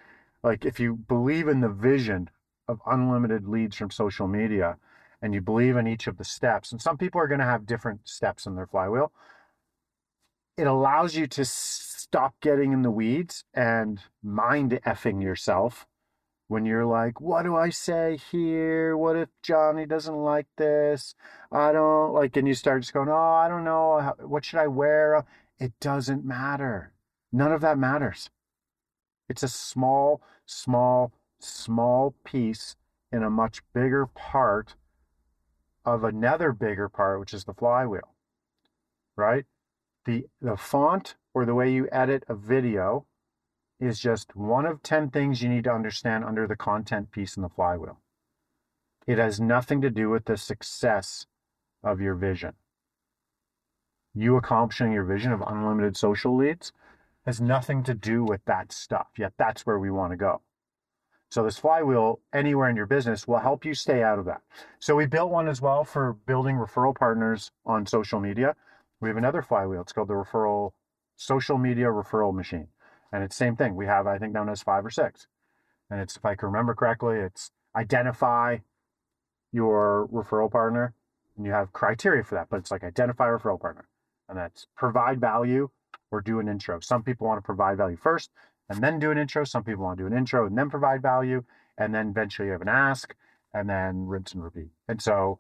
like 0.44 0.64
if 0.64 0.80
you 0.80 0.96
believe 0.96 1.48
in 1.48 1.62
the 1.62 1.70
vision 1.70 2.30
of 2.68 2.82
unlimited 2.86 3.48
leads 3.48 3.76
from 3.76 3.90
social 3.90 4.28
media 4.28 4.78
and 5.22 5.34
you 5.34 5.42
believe 5.42 5.76
in 5.76 5.88
each 5.88 6.08
of 6.08 6.18
the 6.18 6.24
steps, 6.24 6.72
and 6.72 6.82
some 6.82 6.98
people 6.98 7.20
are 7.20 7.28
going 7.28 7.40
to 7.40 7.46
have 7.46 7.66
different 7.66 8.02
steps 8.08 8.46
in 8.46 8.56
their 8.56 8.68
flywheel, 8.68 9.12
it 10.58 10.68
allows 10.68 11.16
you 11.16 11.26
to 11.26 11.44
stop 12.16 12.40
getting 12.40 12.72
in 12.72 12.82
the 12.82 12.90
weeds 12.90 13.44
and 13.54 14.00
mind 14.24 14.80
effing 14.86 15.22
yourself 15.22 15.86
when 16.48 16.66
you're 16.66 16.86
like, 16.86 17.20
what 17.20 17.44
do 17.44 17.58
I 17.58 17.70
say 17.70 18.18
here? 18.32 18.96
What 18.96 19.18
if 19.18 19.28
Johnny 19.44 19.86
doesn't 19.86 20.16
like 20.16 20.48
this? 20.56 21.14
I 21.52 21.74
don't 21.74 22.14
like, 22.14 22.38
and 22.38 22.48
you 22.48 22.54
start 22.54 22.84
just 22.84 22.94
going, 22.94 23.10
oh, 23.10 23.14
I 23.14 23.50
don't 23.50 23.66
know. 23.66 24.14
What 24.20 24.46
should 24.46 24.60
I 24.60 24.68
wear? 24.68 25.26
It 25.60 25.74
doesn't 25.82 26.24
matter. 26.24 26.94
None 27.34 27.52
of 27.52 27.60
that 27.60 27.78
matters. 27.78 28.30
It's 29.28 29.44
a 29.44 29.50
small, 29.50 30.22
small, 30.46 31.12
small 31.42 32.16
piece 32.24 32.78
in 33.12 33.24
a 33.24 33.30
much 33.30 33.62
bigger 33.74 34.06
part 34.06 34.76
of 35.84 36.06
another 36.06 36.54
bigger 36.54 36.88
part, 36.88 37.20
which 37.20 37.34
is 37.34 37.44
the 37.44 37.54
flywheel, 37.54 38.16
right? 39.18 39.44
The, 40.06 40.26
the 40.42 40.56
font 40.56 41.16
or 41.34 41.46
the 41.46 41.56
way 41.56 41.72
you 41.72 41.90
edit 41.92 42.24
a 42.28 42.36
video 42.36 43.06
is 43.80 44.00
just 44.00 44.36
one 44.36 44.66
of 44.66 44.84
10 44.84 45.10
things 45.10 45.42
you 45.42 45.50
need 45.50 45.66
to 45.66 45.74
understand 45.74 46.24
under 46.24 46.48
the 46.48 46.56
content 46.56 47.12
piece 47.12 47.36
in 47.36 47.44
the 47.44 47.50
flywheel. 47.50 48.00
It 49.08 49.18
has 49.18 49.40
nothing 49.40 49.82
to 49.82 49.90
do 49.90 50.10
with 50.10 50.26
the 50.26 50.38
success 50.38 51.26
of 51.84 52.02
your 52.02 52.16
vision. 52.16 52.54
You 54.14 54.38
accomplishing 54.38 54.92
your 54.94 55.04
vision 55.04 55.32
of 55.32 55.44
unlimited 55.46 55.98
social 55.98 56.36
leads 56.36 56.72
has 57.26 57.42
nothing 57.42 57.84
to 57.84 57.94
do 57.94 58.24
with 58.24 58.44
that 58.46 58.72
stuff, 58.72 59.08
yet 59.18 59.34
that's 59.38 59.66
where 59.66 59.80
we 59.80 59.92
want 59.92 60.14
to 60.14 60.18
go. 60.18 60.42
So 61.30 61.44
this 61.44 61.58
flywheel 61.58 62.20
anywhere 62.32 62.70
in 62.70 62.76
your 62.76 62.86
business 62.86 63.28
will 63.28 63.40
help 63.40 63.66
you 63.66 63.74
stay 63.74 64.04
out 64.04 64.20
of 64.20 64.26
that. 64.26 64.42
So 64.80 64.96
we 64.96 65.06
built 65.06 65.32
one 65.32 65.48
as 65.48 65.62
well 65.62 65.84
for 65.84 66.14
building 66.14 66.56
referral 66.56 66.96
partners 66.96 67.52
on 67.66 67.86
social 67.86 68.20
media. 68.20 68.56
We 69.06 69.10
have 69.10 69.18
another 69.18 69.44
flywheel. 69.44 69.82
It's 69.82 69.94
called 69.94 70.08
the 70.08 70.16
referral 70.16 70.72
social 71.16 71.60
media 71.60 71.86
referral 71.86 72.34
machine. 72.34 72.70
And 73.14 73.24
it's 73.24 73.36
same 73.36 73.56
thing. 73.56 73.76
We 73.76 73.86
have, 73.86 74.08
I 74.08 74.18
think, 74.18 74.34
known 74.34 74.50
as 74.50 74.64
five 74.64 74.84
or 74.84 74.90
six. 74.90 75.28
And 75.92 76.02
it's, 76.02 76.18
if 76.18 76.26
I 76.26 76.34
can 76.34 76.48
remember 76.48 76.74
correctly, 76.74 77.18
it's 77.18 77.52
identify 77.76 78.58
your 79.52 80.10
referral 80.12 80.52
partner. 80.52 80.96
And 81.38 81.46
you 81.46 81.52
have 81.52 81.72
criteria 81.72 82.24
for 82.24 82.34
that, 82.34 82.48
but 82.50 82.58
it's 82.58 82.72
like 82.72 82.84
identify 82.84 83.28
referral 83.28 83.62
partner. 83.62 83.88
And 84.28 84.40
that's 84.40 84.66
provide 84.76 85.22
value 85.22 85.70
or 86.10 86.20
do 86.20 86.40
an 86.40 86.48
intro. 86.48 86.80
Some 86.80 87.04
people 87.04 87.28
want 87.28 87.38
to 87.38 87.46
provide 87.46 87.78
value 87.78 87.98
first 87.98 88.32
and 88.70 88.84
then 88.84 88.98
do 88.98 89.12
an 89.12 89.20
intro. 89.20 89.44
Some 89.44 89.64
people 89.64 89.84
want 89.84 90.00
to 90.00 90.04
do 90.04 90.08
an 90.08 90.18
intro 90.18 90.48
and 90.48 90.58
then 90.58 90.72
provide 90.72 91.04
value. 91.04 91.44
And 91.78 91.94
then 91.94 92.10
eventually 92.10 92.48
you 92.48 92.54
have 92.54 92.64
an 92.64 92.70
ask 92.70 93.16
and 93.54 93.70
then 93.70 94.08
rinse 94.08 94.34
and 94.34 94.44
repeat. 94.44 94.72
And 94.88 95.00
so 95.00 95.38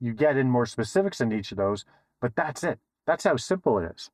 you 0.00 0.12
get 0.12 0.36
in 0.36 0.50
more 0.50 0.66
specifics 0.66 1.22
in 1.22 1.32
each 1.32 1.50
of 1.50 1.56
those, 1.56 1.86
but 2.24 2.34
that's 2.36 2.64
it. 2.64 2.78
That's 3.06 3.24
how 3.24 3.36
simple 3.36 3.78
it 3.78 3.92
is. 3.94 4.10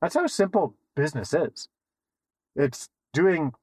That's 0.00 0.14
how 0.14 0.28
simple 0.28 0.76
business 0.94 1.34
is. 1.34 1.68
It's 2.54 2.88
doing 3.12 3.54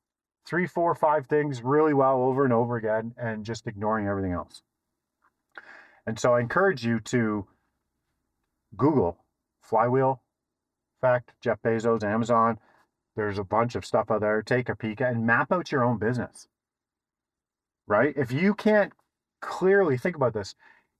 three, 0.45 0.67
four, 0.67 0.93
five 0.93 1.27
things 1.27 1.63
really 1.63 1.93
well 1.93 2.21
over 2.21 2.43
and 2.43 2.51
over 2.51 2.75
again 2.75 3.13
and 3.17 3.45
just 3.45 3.65
ignoring 3.65 4.05
everything 4.05 4.33
else. 4.33 4.61
And 6.05 6.19
so 6.19 6.33
I 6.33 6.41
encourage 6.41 6.85
you 6.85 6.99
to 6.99 7.47
Google 8.75 9.23
flywheel 9.61 10.21
effect, 10.97 11.31
Jeff 11.39 11.61
Bezos, 11.61 12.03
Amazon. 12.03 12.59
There's 13.15 13.39
a 13.39 13.43
bunch 13.45 13.75
of 13.75 13.85
stuff 13.85 14.11
out 14.11 14.19
there. 14.19 14.41
Take 14.41 14.67
a 14.67 14.75
peek 14.75 14.99
and 14.99 15.25
map 15.25 15.49
out 15.53 15.71
your 15.71 15.85
own 15.85 15.97
business. 15.97 16.49
Right? 17.87 18.13
If 18.17 18.33
you 18.33 18.53
can't 18.53 18.91
clearly 19.41 19.97
think 19.97 20.17
about 20.17 20.33
this, 20.33 20.55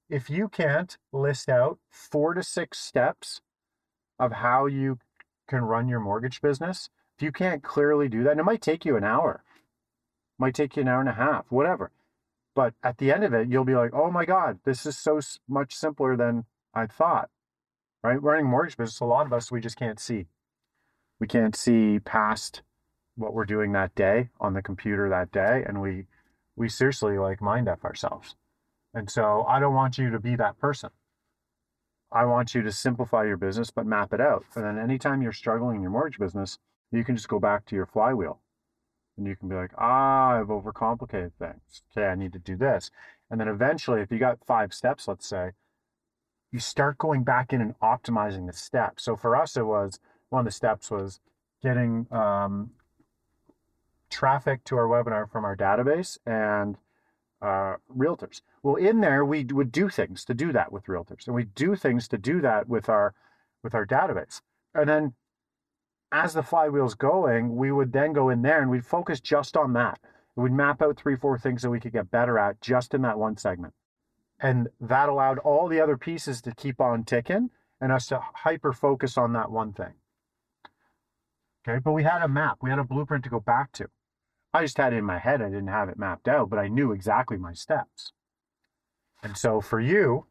if 0.09 0.29
you 0.29 0.47
can't 0.47 0.97
list 1.11 1.49
out 1.49 1.79
four 1.89 2.33
to 2.33 2.43
six 2.43 2.79
steps 2.79 3.41
of 4.19 4.33
how 4.33 4.65
you 4.65 4.99
can 5.47 5.61
run 5.61 5.87
your 5.87 5.99
mortgage 5.99 6.41
business, 6.41 6.89
if 7.17 7.23
you 7.23 7.31
can't 7.31 7.63
clearly 7.63 8.07
do 8.07 8.23
that, 8.23 8.31
and 8.31 8.39
it 8.39 8.45
might 8.45 8.61
take 8.61 8.85
you 8.85 8.95
an 8.95 9.03
hour, 9.03 9.43
might 10.37 10.55
take 10.55 10.75
you 10.75 10.81
an 10.81 10.87
hour 10.87 10.99
and 10.99 11.09
a 11.09 11.13
half, 11.13 11.45
whatever. 11.49 11.91
But 12.55 12.73
at 12.83 12.97
the 12.97 13.11
end 13.11 13.23
of 13.23 13.33
it, 13.33 13.49
you'll 13.49 13.65
be 13.65 13.75
like, 13.75 13.93
oh 13.93 14.09
my 14.09 14.25
God, 14.25 14.59
this 14.65 14.85
is 14.85 14.97
so 14.97 15.19
much 15.47 15.75
simpler 15.75 16.15
than 16.15 16.45
I 16.73 16.87
thought. 16.87 17.29
Right? 18.03 18.21
Running 18.21 18.45
mortgage 18.45 18.77
business, 18.77 18.99
a 18.99 19.05
lot 19.05 19.25
of 19.25 19.33
us, 19.33 19.51
we 19.51 19.59
just 19.61 19.77
can't 19.77 19.99
see. 19.99 20.27
We 21.19 21.27
can't 21.27 21.55
see 21.55 21.99
past 21.99 22.61
what 23.15 23.33
we're 23.33 23.45
doing 23.45 23.71
that 23.73 23.95
day 23.95 24.29
on 24.39 24.53
the 24.53 24.61
computer 24.61 25.09
that 25.09 25.31
day. 25.31 25.63
And 25.67 25.81
we, 25.81 26.05
we 26.55 26.69
seriously 26.69 27.17
like 27.17 27.41
mind 27.41 27.67
F 27.67 27.83
ourselves. 27.83 28.35
And 28.97 29.11
so 29.11 29.45
I 29.47 29.59
don't 29.59 29.75
want 29.75 29.99
you 29.99 30.09
to 30.09 30.19
be 30.19 30.35
that 30.37 30.57
person. 30.57 30.89
I 32.11 32.25
want 32.25 32.55
you 32.55 32.63
to 32.63 32.71
simplify 32.71 33.25
your 33.25 33.37
business, 33.37 33.69
but 33.69 33.85
map 33.85 34.11
it 34.11 34.19
out. 34.19 34.43
And 34.55 34.65
then 34.65 34.79
anytime 34.79 35.21
you're 35.21 35.33
struggling 35.33 35.75
in 35.75 35.81
your 35.83 35.91
mortgage 35.91 36.17
business, 36.17 36.57
you 36.91 37.03
can 37.03 37.15
just 37.15 37.27
go 37.27 37.39
back 37.39 37.67
to 37.67 37.75
your 37.75 37.85
flywheel 37.85 38.39
and 39.15 39.27
you 39.27 39.35
can 39.35 39.49
be 39.49 39.55
like, 39.55 39.69
ah, 39.77 40.39
I've 40.39 40.47
overcomplicated 40.47 41.33
things. 41.37 41.83
Okay, 41.91 42.07
I 42.07 42.15
need 42.15 42.33
to 42.33 42.39
do 42.39 42.55
this. 42.55 42.89
And 43.29 43.39
then 43.39 43.47
eventually, 43.47 44.01
if 44.01 44.11
you 44.11 44.17
got 44.17 44.43
five 44.47 44.73
steps, 44.73 45.07
let's 45.07 45.27
say, 45.27 45.51
you 46.51 46.57
start 46.57 46.97
going 46.97 47.23
back 47.23 47.53
in 47.53 47.61
and 47.61 47.77
optimizing 47.79 48.47
the 48.47 48.53
steps. 48.53 49.03
So 49.03 49.15
for 49.15 49.35
us, 49.35 49.55
it 49.55 49.67
was 49.67 49.99
one 50.29 50.39
of 50.39 50.45
the 50.45 50.51
steps 50.51 50.89
was 50.89 51.19
getting 51.61 52.07
um, 52.09 52.71
traffic 54.09 54.63
to 54.63 54.77
our 54.77 54.87
webinar 54.87 55.29
from 55.29 55.45
our 55.45 55.55
database 55.55 56.17
and 56.25 56.77
uh, 57.41 57.75
realtors. 57.95 58.41
Well, 58.63 58.75
in 58.75 59.01
there 59.01 59.23
we 59.23 59.45
would 59.45 59.71
do 59.71 59.89
things 59.89 60.25
to 60.25 60.33
do 60.33 60.51
that 60.53 60.71
with 60.71 60.85
realtors, 60.85 61.27
and 61.27 61.35
we 61.35 61.45
do 61.45 61.75
things 61.75 62.07
to 62.09 62.17
do 62.17 62.41
that 62.41 62.67
with 62.67 62.89
our 62.89 63.13
with 63.63 63.75
our 63.75 63.85
database. 63.85 64.41
And 64.73 64.89
then, 64.89 65.13
as 66.11 66.33
the 66.33 66.41
flywheel's 66.41 66.95
going, 66.95 67.55
we 67.55 67.71
would 67.71 67.91
then 67.91 68.13
go 68.13 68.29
in 68.29 68.41
there 68.41 68.61
and 68.61 68.69
we'd 68.69 68.85
focus 68.85 69.19
just 69.19 69.57
on 69.57 69.73
that. 69.73 69.99
We'd 70.35 70.51
map 70.51 70.81
out 70.81 70.97
three, 70.97 71.15
four 71.15 71.37
things 71.37 71.63
that 71.63 71.71
we 71.71 71.79
could 71.79 71.93
get 71.93 72.11
better 72.11 72.37
at 72.37 72.61
just 72.61 72.93
in 72.93 73.01
that 73.01 73.17
one 73.17 73.37
segment, 73.37 73.73
and 74.39 74.69
that 74.79 75.09
allowed 75.09 75.39
all 75.39 75.67
the 75.67 75.81
other 75.81 75.97
pieces 75.97 76.41
to 76.43 76.53
keep 76.53 76.79
on 76.79 77.03
ticking 77.03 77.49
and 77.81 77.91
us 77.91 78.07
to 78.07 78.19
hyper 78.19 78.73
focus 78.73 79.17
on 79.17 79.33
that 79.33 79.51
one 79.51 79.73
thing. 79.73 79.93
Okay, 81.67 81.79
but 81.79 81.91
we 81.91 82.03
had 82.03 82.21
a 82.21 82.27
map, 82.27 82.59
we 82.61 82.69
had 82.69 82.79
a 82.79 82.83
blueprint 82.83 83.23
to 83.25 83.29
go 83.29 83.39
back 83.39 83.71
to. 83.73 83.89
I 84.53 84.63
just 84.63 84.77
had 84.77 84.93
it 84.93 84.97
in 84.97 85.05
my 85.05 85.19
head. 85.19 85.41
I 85.41 85.49
didn't 85.49 85.67
have 85.67 85.89
it 85.89 85.99
mapped 85.99 86.27
out, 86.27 86.49
but 86.49 86.59
I 86.59 86.67
knew 86.67 86.91
exactly 86.91 87.37
my 87.37 87.53
steps. 87.53 88.11
And 89.21 89.37
so 89.37 89.61
for 89.61 89.79
you, 89.79 90.25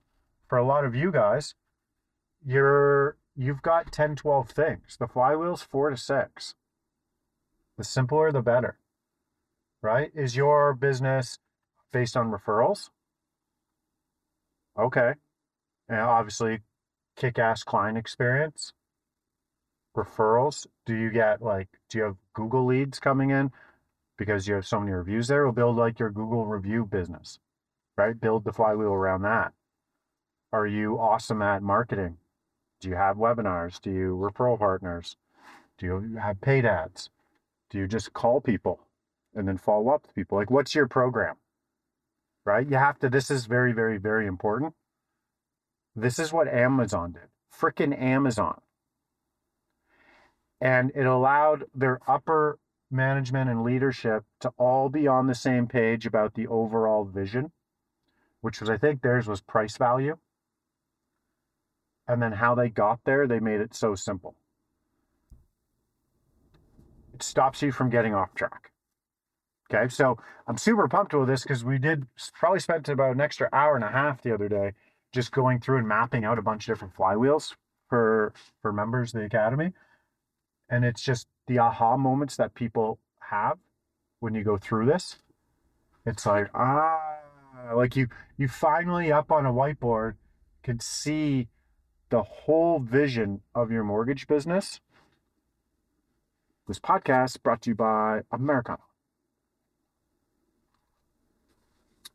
for 0.49 0.59
a 0.59 0.65
lot 0.65 0.85
of 0.85 0.95
you 0.95 1.13
guys, 1.13 1.55
you're 2.45 3.17
you've 3.37 3.63
got 3.63 3.93
10, 3.93 4.17
12 4.17 4.51
things. 4.51 4.97
The 4.99 5.07
flywheel's 5.07 5.63
four 5.63 5.91
to 5.91 5.97
six. 5.97 6.55
The 7.77 7.85
simpler 7.85 8.33
the 8.33 8.43
better. 8.43 8.79
Right? 9.83 10.11
Is 10.15 10.37
your 10.37 10.73
business 10.75 11.39
based 11.93 12.17
on 12.17 12.31
referrals? 12.31 12.89
Okay. 14.79 15.15
And 15.89 16.01
obviously 16.01 16.61
kick 17.17 17.39
ass 17.39 17.63
client 17.63 17.99
experience. 17.99 18.73
Referrals. 19.97 20.67
Do 20.85 20.95
you 20.95 21.11
get 21.11 21.43
like 21.43 21.69
do 21.89 21.99
you 21.99 22.05
have 22.05 22.17
Google 22.35 22.67
leads 22.67 22.99
coming 22.99 23.31
in? 23.31 23.51
Because 24.17 24.49
you 24.49 24.55
have 24.55 24.67
so 24.67 24.81
many 24.81 24.93
reviews 24.93 25.29
there, 25.29 25.43
It'll 25.43 25.53
build 25.53 25.77
like 25.77 25.99
your 25.99 26.11
Google 26.11 26.47
review 26.47 26.87
business, 26.87 27.39
right? 27.97 28.19
Build 28.19 28.45
the 28.45 28.53
flywheel 28.53 28.93
around 28.93 29.23
that. 29.23 29.53
Are 30.53 30.67
you 30.67 30.99
awesome 30.99 31.43
at 31.43 31.63
marketing? 31.63 32.17
Do 32.81 32.89
you 32.89 32.95
have 32.97 33.17
webinars? 33.17 33.81
Do 33.81 33.91
you 33.91 34.17
referral 34.17 34.59
partners? 34.59 35.17
Do 35.79 35.87
you 35.87 36.17
have 36.21 36.41
paid 36.41 36.65
ads? 36.65 37.11
Do 37.71 37.79
you 37.79 37.87
just 37.87 38.13
call 38.13 38.41
people 38.41 38.81
and 39.35 39.47
then 39.47 39.59
follow 39.59 39.91
up 39.91 40.03
with 40.07 40.15
people? 40.15 40.39
Like, 40.39 40.51
what's 40.51 40.75
your 40.75 40.87
program? 40.87 41.37
Right? 42.45 42.69
You 42.69 42.77
have 42.77 42.99
to, 43.01 43.09
this 43.09 43.31
is 43.31 43.47
very, 43.47 43.73
very, 43.73 43.99
very 43.99 44.27
important. 44.27 44.75
This 45.95 46.19
is 46.19 46.33
what 46.33 46.49
Amazon 46.49 47.13
did. 47.13 47.29
Freaking 47.53 47.99
Amazon. 48.01 48.61
And 50.61 50.93
it 50.95 51.05
allowed 51.07 51.65
their 51.75 52.01
upper 52.07 52.59
management 52.91 53.51
and 53.51 53.63
leadership 53.63 54.25
to 54.41 54.53
all 54.57 54.89
be 54.89 55.07
on 55.07 55.27
the 55.27 55.35
same 55.35 55.67
page 55.67 56.07
about 56.07 56.35
the 56.35 56.47
overall 56.47 57.05
vision, 57.05 57.53
which 58.41 58.61
was, 58.61 58.71
I 58.71 58.77
think, 58.77 59.03
theirs 59.03 59.27
was 59.27 59.41
price 59.41 59.77
value. 59.77 60.19
And 62.09 62.23
then 62.23 62.33
how 62.33 62.55
they 62.55 62.69
got 62.69 63.01
there, 63.05 63.27
they 63.27 63.41
made 63.41 63.61
it 63.61 63.75
so 63.75 63.95
simple. 63.95 64.37
It 67.13 67.23
stops 67.23 67.63
you 67.63 67.73
from 67.73 67.91
getting 67.91 68.15
off 68.15 68.35
track. 68.35 68.71
Okay, 69.69 69.89
so 69.89 70.17
I'm 70.47 70.59
super 70.59 70.87
pumped 70.87 71.13
with 71.13 71.27
this 71.27 71.43
because 71.43 71.65
we 71.65 71.79
did 71.79 72.07
probably 72.35 72.61
spent 72.61 72.89
about 72.89 73.15
an 73.15 73.21
extra 73.21 73.49
hour 73.53 73.75
and 73.75 73.85
a 73.85 73.89
half 73.89 74.23
the 74.23 74.33
other 74.33 74.49
day 74.49 74.75
just 75.13 75.33
going 75.33 75.61
through 75.61 75.79
and 75.79 75.89
mapping 75.89 76.25
out 76.25 76.39
a 76.39 76.43
bunch 76.43 76.69
of 76.69 76.75
different 76.75 76.95
flywheels 76.95 77.55
for 77.89 78.33
for 78.63 78.73
members 78.73 79.13
of 79.13 79.21
the 79.21 79.27
academy. 79.27 79.73
And 80.69 80.85
it's 80.85 81.03
just 81.03 81.27
the 81.47 81.59
aha 81.59 81.97
moments 81.97 82.37
that 82.37 82.55
people 82.55 82.99
have 83.31 83.59
when 84.21 84.35
you 84.35 84.43
go 84.43 84.57
through 84.57 84.87
this. 84.87 85.17
It's 86.05 86.27
like, 86.27 86.51
ah, 86.55 87.17
like 87.75 87.97
you 87.97 88.09
you 88.37 88.49
finally 88.49 89.11
up 89.11 89.33
on 89.33 89.47
a 89.47 89.53
whiteboard 89.53 90.15
can 90.63 90.81
see 90.81 91.49
the 92.11 92.23
whole 92.23 92.79
vision 92.79 93.41
of 93.55 93.71
your 93.71 93.85
mortgage 93.85 94.27
business. 94.27 94.81
This 96.69 96.79
podcast 96.81 97.43
brought 97.43 97.63
to 97.63 97.71
you 97.71 97.77
by 97.77 98.23
Americano. 98.33 98.83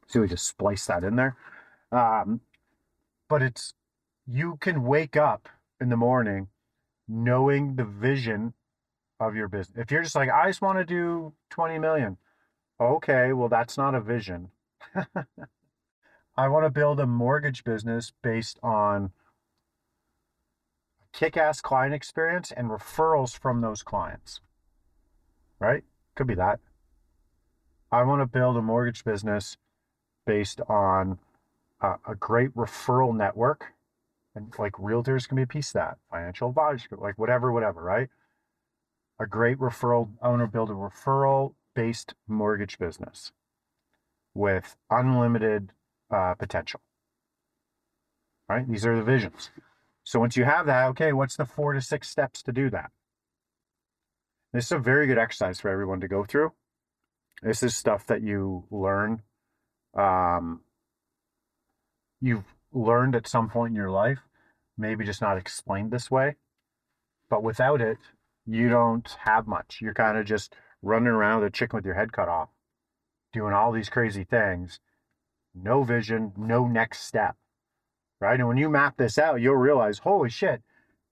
So 0.08 0.22
we 0.22 0.28
just 0.28 0.46
splice 0.46 0.86
that 0.88 1.06
in 1.06 1.16
there. 1.16 1.38
Um, 1.92 2.42
but 3.30 3.42
it's 3.42 3.74
you 4.28 4.58
can 4.60 4.84
wake 4.84 5.16
up 5.16 5.48
in 5.80 5.90
the 5.90 5.98
morning 5.98 6.48
knowing 7.08 7.76
the 7.76 7.86
vision 7.86 8.54
of 9.22 9.36
your 9.36 9.48
business. 9.48 9.78
If 9.78 9.92
you're 9.92 10.01
just 10.01 10.16
like, 10.16 10.30
I 10.30 10.48
just 10.48 10.62
want 10.62 10.80
to 10.80 10.84
do 10.84 11.34
20 11.51 11.78
million. 11.78 12.18
Okay, 12.80 13.32
well, 13.32 13.48
that's 13.48 13.78
not 13.78 13.94
a 13.94 14.01
vision. 14.01 14.50
I 16.38 16.48
want 16.48 16.66
to 16.66 16.72
build 16.72 17.00
a 17.00 17.06
mortgage 17.06 17.63
business 17.63 18.12
based 18.24 18.58
on 18.63 19.12
kick 21.13 21.38
ass 21.38 21.62
client 21.62 21.94
experience 21.94 22.51
and 22.51 22.70
referrals 22.70 23.38
from 23.38 23.62
those 23.62 23.84
clients. 23.84 24.42
Right? 25.60 25.84
Could 26.16 26.28
be 26.28 26.36
that. 26.36 26.60
I 27.92 28.01
want 28.04 28.22
to 28.22 28.25
build 28.25 28.58
a 28.58 28.62
mortgage 28.62 29.04
business 29.04 29.58
based 30.25 30.62
on 30.62 31.20
a, 31.80 31.96
a 32.08 32.16
great 32.16 32.56
referral 32.56 33.16
network. 33.16 33.74
And 34.34 34.51
like 34.58 34.74
realtors 34.74 35.28
can 35.28 35.36
be 35.36 35.44
a 35.44 35.48
piece 35.48 35.70
of 35.70 35.74
that, 35.74 35.98
financial 36.10 36.50
advisors, 36.50 36.88
like 36.98 37.20
whatever, 37.20 37.51
whatever, 37.51 37.84
right? 37.84 38.10
A 39.22 39.28
great 39.28 39.60
referral 39.60 40.10
owner 40.24 40.48
build 40.48 40.72
a 40.72 40.74
referral 40.74 41.54
based 41.75 42.16
mortgage 42.28 42.80
business 42.80 43.32
with 44.34 44.75
unlimited 44.90 45.74
uh, 46.12 46.34
potential. 46.34 46.82
Right? 48.50 48.68
These 48.68 48.84
are 48.84 48.96
the 48.96 49.04
visions. 49.04 49.51
So 50.04 50.20
once 50.20 50.36
you 50.36 50.46
have 50.46 50.66
that, 50.66 50.88
okay, 50.88 51.13
what's 51.13 51.38
the 51.38 51.46
four 51.46 51.74
to 51.74 51.82
six 51.82 52.10
steps 52.10 52.42
to 52.44 52.51
do 52.51 52.72
that? 52.72 52.90
This 54.54 54.66
is 54.66 54.72
a 54.72 54.80
very 54.80 55.06
good 55.06 55.20
exercise 55.20 55.62
for 55.62 55.70
everyone 55.70 56.01
to 56.01 56.08
go 56.08 56.24
through. 56.24 56.53
This 57.44 57.62
is 57.62 57.75
stuff 57.75 58.07
that 58.07 58.24
you 58.24 58.66
learn. 58.72 59.22
Um, 59.94 60.62
you've 62.20 62.55
learned 62.74 63.16
at 63.16 63.27
some 63.27 63.50
point 63.50 63.70
in 63.70 63.75
your 63.75 63.92
life, 63.92 64.20
maybe 64.79 65.05
just 65.05 65.22
not 65.22 65.38
explained 65.38 65.92
this 65.92 66.10
way. 66.10 66.38
But 67.29 67.44
without 67.44 67.81
it, 67.81 68.00
you 68.46 68.70
don't 68.70 69.18
have 69.25 69.48
much. 69.48 69.80
You're 69.82 69.94
kind 69.94 70.18
of 70.18 70.25
just 70.25 70.56
running 70.82 71.08
around 71.08 71.42
with 71.42 71.50
a 71.50 71.51
chicken 71.51 71.77
with 71.77 71.86
your 71.86 71.96
head 71.96 72.12
cut 72.12 72.30
off, 72.30 72.50
doing 73.34 73.54
all 73.54 73.72
these 73.72 73.90
crazy 73.90 74.24
things. 74.24 74.80
No 75.54 75.84
vision, 75.84 76.34
no 76.38 76.68
next 76.68 77.04
step 77.04 77.36
right? 78.22 78.40
And 78.40 78.48
when 78.48 78.58
you 78.58 78.70
map 78.70 78.96
this 78.96 79.18
out, 79.18 79.42
you'll 79.42 79.56
realize, 79.56 80.00
holy 80.00 80.30
shit, 80.30 80.62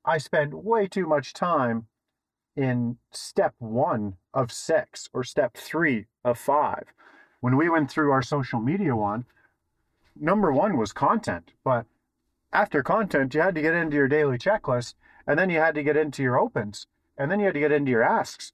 I 0.06 0.20
spent 0.20 0.54
way 0.54 0.88
too 0.88 1.06
much 1.06 1.34
time 1.34 1.88
in 2.56 2.98
step 3.12 3.56
one 3.58 4.15
of 4.34 4.52
six 4.52 5.10
or 5.12 5.24
step 5.24 5.58
three 5.58 6.06
of 6.24 6.38
five. 6.38 6.86
When 7.42 7.58
we 7.58 7.68
went 7.68 7.89
through 7.89 8.12
our 8.12 8.22
social 8.22 8.60
media 8.60 8.96
one, 8.96 9.26
number 10.15 10.52
one 10.52 10.78
was 10.78 10.94
content, 10.94 11.52
but 11.63 11.86
after 12.54 12.84
content, 12.84 13.34
you 13.34 13.42
had 13.42 13.56
to 13.56 13.62
get 13.62 13.74
into 13.74 13.98
your 13.98 14.08
daily 14.08 14.38
checklist, 14.38 14.94
and 15.26 15.38
then 15.38 15.50
you 15.50 15.60
had 15.60 15.76
to 15.76 15.84
get 15.84 15.98
into 15.98 16.24
your 16.24 16.39
opens, 16.39 16.88
and 17.19 17.29
then 17.29 17.39
you 17.39 17.45
had 17.45 17.53
to 17.53 17.60
get 17.60 17.71
into 17.71 17.91
your 17.91 18.01
asks. 18.01 18.53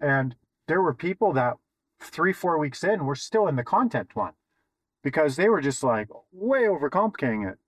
And 0.00 0.34
there 0.66 0.82
were 0.82 0.94
people 0.94 1.32
that 1.34 1.58
three, 2.00 2.32
four 2.32 2.58
weeks 2.58 2.82
in 2.82 3.04
were 3.04 3.14
still 3.14 3.46
in 3.46 3.56
the 3.56 3.62
content 3.62 4.16
one 4.16 4.32
because 5.04 5.36
they 5.36 5.48
were 5.48 5.60
just 5.60 5.84
like 5.84 6.08
way 6.32 6.62
overcomplicating 6.62 7.48
it 7.48 7.58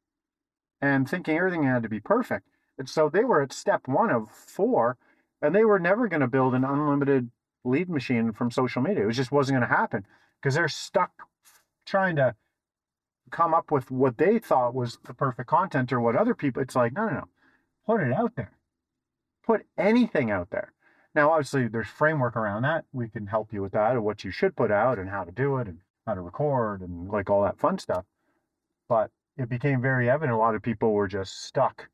and 0.80 1.08
thinking 1.08 1.36
everything 1.36 1.62
had 1.64 1.82
to 1.82 1.88
be 1.88 2.00
perfect. 2.00 2.48
And 2.78 2.88
so 2.88 3.08
they 3.08 3.24
were 3.24 3.42
at 3.42 3.52
step 3.52 3.86
one 3.86 4.10
of 4.10 4.30
four, 4.30 4.96
and 5.42 5.54
they 5.54 5.64
were 5.64 5.80
never 5.80 6.08
going 6.08 6.20
to 6.20 6.28
build 6.28 6.54
an 6.54 6.64
unlimited 6.64 7.30
lead 7.64 7.90
machine 7.90 8.32
from 8.32 8.50
social 8.50 8.80
media. 8.80 9.08
It 9.08 9.12
just 9.12 9.32
wasn't 9.32 9.58
going 9.58 9.68
to 9.68 9.76
happen 9.76 10.06
because 10.40 10.54
they're 10.54 10.68
stuck 10.68 11.10
trying 11.84 12.16
to 12.16 12.34
come 13.30 13.52
up 13.52 13.70
with 13.70 13.90
what 13.90 14.18
they 14.18 14.38
thought 14.38 14.74
was 14.74 14.98
the 15.04 15.14
perfect 15.14 15.48
content 15.48 15.92
or 15.92 16.00
what 16.00 16.16
other 16.16 16.34
people. 16.34 16.62
It's 16.62 16.76
like, 16.76 16.92
no, 16.92 17.06
no, 17.06 17.14
no. 17.14 17.24
Put 17.86 18.00
it 18.00 18.12
out 18.12 18.36
there. 18.36 18.52
Put 19.48 19.64
anything 19.78 20.30
out 20.30 20.50
there. 20.50 20.74
Now, 21.14 21.30
obviously, 21.30 21.68
there's 21.68 21.88
framework 21.88 22.36
around 22.36 22.62
that. 22.62 22.84
We 22.92 23.08
can 23.08 23.26
help 23.26 23.50
you 23.50 23.62
with 23.62 23.72
that 23.72 23.92
and 23.92 24.04
what 24.04 24.22
you 24.22 24.30
should 24.30 24.54
put 24.54 24.70
out 24.70 24.98
and 24.98 25.08
how 25.08 25.24
to 25.24 25.32
do 25.32 25.56
it 25.56 25.66
and 25.66 25.78
how 26.06 26.12
to 26.12 26.20
record 26.20 26.82
and 26.82 27.08
like 27.08 27.30
all 27.30 27.42
that 27.44 27.58
fun 27.58 27.78
stuff. 27.78 28.04
But 28.90 29.10
it 29.38 29.48
became 29.48 29.80
very 29.80 30.10
evident 30.10 30.34
a 30.34 30.36
lot 30.36 30.54
of 30.54 30.60
people 30.60 30.92
were 30.92 31.08
just 31.08 31.44
stuck 31.44 31.88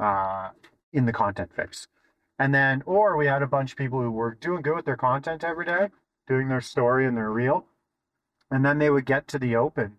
uh, 0.00 0.48
in 0.92 1.06
the 1.06 1.12
content 1.12 1.52
fix. 1.54 1.86
And 2.36 2.52
then, 2.52 2.82
or 2.84 3.16
we 3.16 3.26
had 3.26 3.42
a 3.42 3.46
bunch 3.46 3.70
of 3.70 3.78
people 3.78 4.02
who 4.02 4.10
were 4.10 4.34
doing 4.34 4.62
good 4.62 4.74
with 4.74 4.84
their 4.84 4.96
content 4.96 5.44
every 5.44 5.66
day, 5.66 5.90
doing 6.26 6.48
their 6.48 6.60
story 6.60 7.06
and 7.06 7.16
their 7.16 7.30
reel. 7.30 7.64
And 8.50 8.64
then 8.64 8.78
they 8.78 8.90
would 8.90 9.06
get 9.06 9.28
to 9.28 9.38
the 9.38 9.54
open 9.54 9.98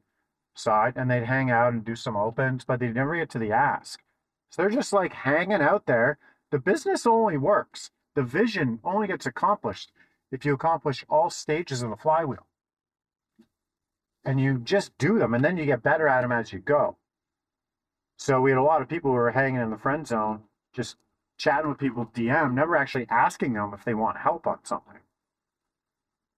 side 0.54 0.94
and 0.98 1.10
they'd 1.10 1.24
hang 1.24 1.50
out 1.50 1.72
and 1.72 1.86
do 1.86 1.96
some 1.96 2.18
opens, 2.18 2.66
but 2.66 2.82
they'd 2.82 2.94
never 2.94 3.16
get 3.16 3.30
to 3.30 3.40
the 3.40 3.54
ask. 3.54 4.02
So 4.50 4.62
they're 4.62 4.72
just 4.72 4.92
like 4.92 5.14
hanging 5.14 5.62
out 5.62 5.86
there. 5.86 6.18
The 6.52 6.60
business 6.60 7.06
only 7.06 7.38
works, 7.38 7.92
the 8.16 8.24
vision 8.24 8.80
only 8.84 9.08
gets 9.08 9.26
accomplished 9.26 9.92
if 10.32 10.46
you 10.46 10.54
accomplish 10.54 11.06
all 11.10 11.30
stages 11.30 11.82
of 11.82 11.90
the 11.90 11.98
flywheel 11.98 12.46
and 14.26 14.40
you 14.40 14.60
just 14.60 14.98
do 14.98 15.20
them 15.20 15.34
and 15.34 15.44
then 15.44 15.58
you 15.58 15.66
get 15.66 15.84
better 15.84 16.08
at 16.08 16.22
them 16.22 16.32
as 16.32 16.52
you 16.52 16.60
go. 16.60 16.98
So 18.18 18.42
we 18.42 18.52
had 18.52 18.60
a 18.60 18.64
lot 18.64 18.82
of 18.82 18.90
people 18.90 19.12
who 19.12 19.16
were 19.16 19.32
hanging 19.32 19.62
in 19.62 19.70
the 19.70 19.78
friend 19.78 20.06
zone, 20.06 20.42
just 20.74 20.98
chatting 21.38 21.70
with 21.70 21.80
people 21.80 22.12
DM, 22.14 22.54
never 22.54 22.76
actually 22.76 23.08
asking 23.10 23.54
them 23.54 23.74
if 23.74 23.86
they 23.86 23.94
want 23.94 24.18
help 24.18 24.46
on 24.46 24.60
something. 24.64 25.00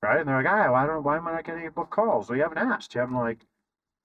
Right? 0.01 0.19
And 0.19 0.27
they're 0.29 0.37
like, 0.37 0.51
ah, 0.51 0.71
why 0.71 0.85
don't 0.85 1.03
why 1.03 1.17
am 1.17 1.27
I 1.27 1.33
not 1.33 1.43
getting 1.43 1.69
book 1.71 1.89
calls? 1.89 2.29
Well, 2.29 2.37
you 2.37 2.43
haven't 2.43 2.57
asked. 2.59 2.93
You 2.95 3.01
haven't 3.01 3.17
like 3.17 3.45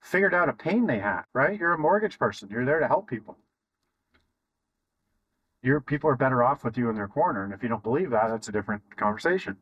figured 0.01 0.33
out 0.33 0.49
a 0.49 0.53
pain 0.53 0.87
they 0.87 0.99
have, 0.99 1.25
right? 1.33 1.59
You're 1.59 1.73
a 1.73 1.77
mortgage 1.77 2.19
person. 2.19 2.49
You're 2.49 2.65
there 2.65 2.79
to 2.79 2.87
help 2.87 3.09
people. 3.09 3.37
Your 5.63 5.81
people 5.81 6.09
are 6.09 6.15
better 6.15 6.43
off 6.43 6.63
with 6.63 6.77
you 6.77 6.89
in 6.89 6.95
their 6.95 7.07
corner. 7.07 7.43
And 7.43 7.53
if 7.53 7.63
you 7.63 7.69
don't 7.69 7.83
believe 7.83 8.11
that, 8.11 8.29
that's 8.29 8.47
a 8.47 8.51
different 8.51 8.95
conversation. 8.95 9.57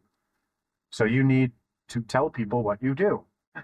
So 0.92 1.04
you 1.04 1.24
need 1.24 1.52
to 1.90 2.02
tell 2.02 2.30
people 2.30 2.64
what 2.64 2.82
you 2.82 2.96
do. 2.96 3.24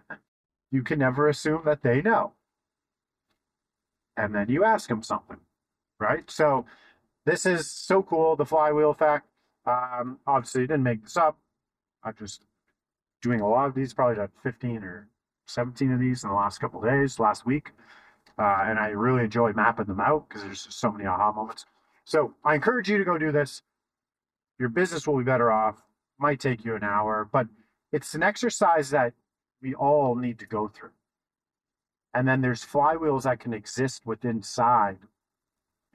you 0.71 0.83
can 0.83 0.99
never 0.99 1.27
assume 1.27 1.61
that 1.65 1.83
they 1.83 2.01
know. 2.01 2.33
And 4.17 4.35
then 4.35 4.49
you 4.49 4.63
ask 4.63 4.89
them 4.89 5.03
something, 5.03 5.37
right? 5.99 6.29
So 6.29 6.65
this 7.25 7.45
is 7.45 7.71
so 7.71 8.03
cool, 8.03 8.35
the 8.35 8.45
flywheel 8.45 8.91
effect. 8.91 9.27
Um, 9.65 10.19
obviously, 10.25 10.61
didn't 10.61 10.83
make 10.83 11.03
this 11.03 11.17
up. 11.17 11.37
I'm 12.03 12.15
just 12.17 12.43
doing 13.21 13.41
a 13.41 13.47
lot 13.47 13.67
of 13.67 13.75
these, 13.75 13.93
probably 13.93 14.15
got 14.15 14.31
15 14.43 14.83
or 14.83 15.07
17 15.47 15.91
of 15.91 15.99
these 15.99 16.23
in 16.23 16.29
the 16.29 16.35
last 16.35 16.59
couple 16.59 16.81
days, 16.81 17.19
last 17.19 17.45
week. 17.45 17.71
Uh, 18.39 18.63
and 18.65 18.79
I 18.79 18.89
really 18.89 19.23
enjoy 19.23 19.53
mapping 19.53 19.85
them 19.85 19.99
out 19.99 20.27
because 20.27 20.43
there's 20.43 20.65
just 20.65 20.79
so 20.79 20.91
many 20.91 21.05
aha 21.05 21.31
moments. 21.31 21.65
So 22.05 22.35
I 22.43 22.55
encourage 22.55 22.89
you 22.89 22.97
to 22.97 23.05
go 23.05 23.17
do 23.17 23.31
this. 23.31 23.63
Your 24.59 24.69
business 24.69 25.07
will 25.07 25.17
be 25.17 25.23
better 25.25 25.51
off. 25.51 25.83
Might 26.19 26.39
take 26.39 26.65
you 26.65 26.75
an 26.75 26.83
hour, 26.83 27.29
but 27.31 27.47
it's 27.93 28.15
an 28.15 28.23
exercise 28.23 28.91
that 28.91 29.13
we 29.61 29.75
all 29.75 30.15
need 30.15 30.39
to 30.39 30.47
go 30.47 30.67
through. 30.69 30.91
And 32.13 32.27
then 32.27 32.41
there's 32.41 32.65
flywheels 32.65 33.23
that 33.23 33.39
can 33.39 33.53
exist 33.53 34.05
within 34.05 34.37
inside 34.37 34.99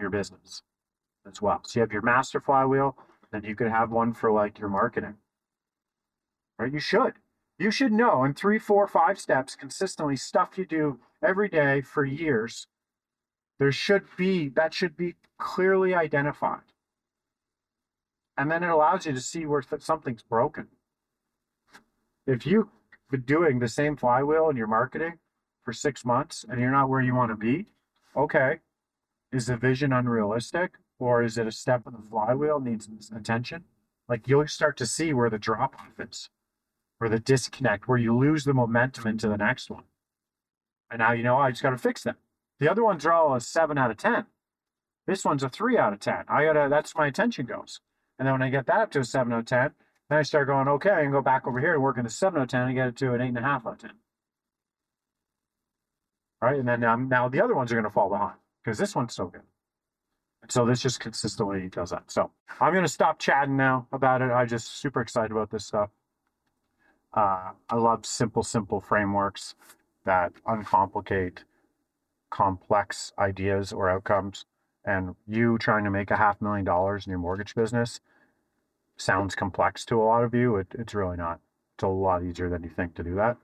your 0.00 0.10
business 0.10 0.62
as 1.30 1.42
well. 1.42 1.62
So 1.64 1.80
you 1.80 1.82
have 1.82 1.92
your 1.92 2.02
master 2.02 2.40
flywheel, 2.40 2.96
then 3.32 3.44
you 3.44 3.56
could 3.56 3.68
have 3.70 3.90
one 3.92 4.14
for 4.14 4.32
like 4.32 4.58
your 4.58 4.68
marketing. 4.70 5.16
right? 6.58 6.72
You 6.72 6.80
should. 6.80 7.14
You 7.58 7.70
should 7.70 7.92
know 7.92 8.24
in 8.24 8.34
three, 8.34 8.58
four, 8.58 8.86
five 8.88 9.18
steps 9.20 9.56
consistently 9.56 10.16
stuff 10.16 10.58
you 10.58 10.66
do 10.66 11.00
every 11.24 11.48
day 11.48 11.82
for 11.82 12.04
years. 12.04 12.68
There 13.58 13.72
should 13.72 14.04
be, 14.16 14.48
that 14.50 14.74
should 14.74 14.96
be 14.96 15.14
clearly 15.38 15.94
identified. 15.94 16.60
And 18.36 18.50
then 18.50 18.62
it 18.62 18.68
allows 18.68 19.06
you 19.06 19.12
to 19.12 19.20
see 19.20 19.46
where 19.46 19.62
th- 19.62 19.82
something's 19.82 20.22
broken. 20.22 20.68
If 22.26 22.44
you've 22.44 22.68
been 23.10 23.22
doing 23.22 23.58
the 23.58 23.68
same 23.68 23.96
flywheel 23.96 24.50
in 24.50 24.56
your 24.56 24.66
marketing 24.66 25.18
for 25.64 25.72
six 25.72 26.04
months 26.04 26.44
and 26.48 26.60
you're 26.60 26.70
not 26.70 26.90
where 26.90 27.00
you 27.00 27.14
want 27.14 27.30
to 27.30 27.36
be, 27.36 27.66
okay. 28.14 28.60
Is 29.32 29.46
the 29.46 29.56
vision 29.56 29.92
unrealistic 29.92 30.72
or 30.98 31.22
is 31.22 31.38
it 31.38 31.46
a 31.46 31.52
step 31.52 31.86
of 31.86 31.92
the 31.92 32.02
flywheel 32.10 32.60
needs 32.60 32.88
attention? 33.14 33.64
Like 34.08 34.28
you'll 34.28 34.46
start 34.48 34.76
to 34.78 34.86
see 34.86 35.12
where 35.12 35.30
the 35.30 35.38
drop 35.38 35.74
off 35.74 35.98
is, 35.98 36.30
where 36.98 37.10
the 37.10 37.18
disconnect, 37.18 37.88
where 37.88 37.98
you 37.98 38.16
lose 38.16 38.44
the 38.44 38.54
momentum 38.54 39.06
into 39.06 39.28
the 39.28 39.36
next 39.36 39.70
one. 39.70 39.84
And 40.90 41.00
now 41.00 41.12
you 41.12 41.22
know 41.22 41.36
oh, 41.36 41.40
I 41.40 41.50
just 41.50 41.62
got 41.62 41.70
to 41.70 41.78
fix 41.78 42.02
them. 42.02 42.16
The 42.58 42.70
other 42.70 42.84
ones 42.84 43.04
are 43.04 43.12
all 43.12 43.34
a 43.34 43.40
seven 43.40 43.78
out 43.78 43.90
of 43.90 43.96
ten. 43.96 44.26
This 45.06 45.24
one's 45.24 45.42
a 45.42 45.48
three 45.48 45.78
out 45.78 45.92
of 45.92 46.00
ten. 46.00 46.24
I 46.28 46.44
gotta. 46.44 46.68
That's 46.70 46.94
where 46.94 47.04
my 47.04 47.08
attention 47.08 47.46
goes. 47.46 47.80
And 48.18 48.26
then 48.26 48.32
when 48.32 48.42
I 48.42 48.50
get 48.50 48.66
that 48.66 48.80
up 48.80 48.90
to 48.92 49.00
a 49.00 49.04
seven 49.04 49.32
out 49.32 49.40
of 49.40 49.46
ten, 49.46 49.70
then 50.08 50.18
I 50.18 50.22
start 50.22 50.48
going, 50.48 50.68
okay, 50.68 50.90
I 50.90 51.02
can 51.02 51.12
go 51.12 51.22
back 51.22 51.46
over 51.46 51.60
here 51.60 51.74
and 51.74 51.82
work 51.82 51.98
in 51.98 52.04
the 52.04 52.10
seven 52.10 52.40
out 52.40 52.44
of 52.44 52.48
ten 52.48 52.62
and 52.62 52.74
get 52.74 52.88
it 52.88 52.96
to 52.96 53.14
an 53.14 53.20
eight 53.20 53.28
and 53.28 53.38
a 53.38 53.42
half 53.42 53.66
out 53.66 53.74
of 53.74 53.78
ten. 53.78 53.92
All 56.42 56.50
right, 56.50 56.58
and 56.58 56.68
then 56.68 56.84
um, 56.84 57.08
now 57.08 57.28
the 57.28 57.40
other 57.40 57.54
ones 57.54 57.72
are 57.72 57.74
going 57.74 57.84
to 57.84 57.90
fall 57.90 58.10
behind 58.10 58.36
because 58.64 58.78
this 58.78 58.94
one's 58.94 59.14
so 59.14 59.26
good. 59.26 59.42
And 60.42 60.52
so 60.52 60.64
this 60.66 60.80
just 60.80 61.00
consistently 61.00 61.68
does 61.68 61.90
that. 61.90 62.10
So 62.10 62.30
I'm 62.60 62.72
going 62.72 62.84
to 62.84 62.92
stop 62.92 63.18
chatting 63.18 63.56
now 63.56 63.88
about 63.90 64.22
it. 64.22 64.26
I'm 64.26 64.46
just 64.46 64.78
super 64.78 65.00
excited 65.00 65.32
about 65.32 65.50
this 65.50 65.66
stuff. 65.66 65.90
Uh, 67.14 67.52
I 67.70 67.76
love 67.76 68.04
simple, 68.04 68.42
simple 68.42 68.80
frameworks 68.80 69.54
that 70.04 70.32
uncomplicate 70.46 71.44
complex 72.30 73.12
ideas 73.18 73.72
or 73.72 73.88
outcomes. 73.88 74.44
And 74.84 75.16
you 75.26 75.58
trying 75.58 75.84
to 75.84 75.90
make 75.90 76.10
a 76.10 76.16
half 76.16 76.40
million 76.40 76.64
dollars 76.64 77.06
in 77.06 77.10
your 77.10 77.18
mortgage 77.18 77.54
business 77.54 78.00
sounds 78.96 79.34
complex 79.34 79.84
to 79.86 80.00
a 80.00 80.04
lot 80.04 80.24
of 80.24 80.34
you. 80.34 80.56
It, 80.56 80.68
it's 80.78 80.94
really 80.94 81.16
not. 81.16 81.40
It's 81.74 81.82
a 81.84 81.88
lot 81.88 82.22
easier 82.22 82.48
than 82.48 82.62
you 82.62 82.70
think 82.70 82.94
to 82.94 83.02
do 83.02 83.14
that. 83.16 83.36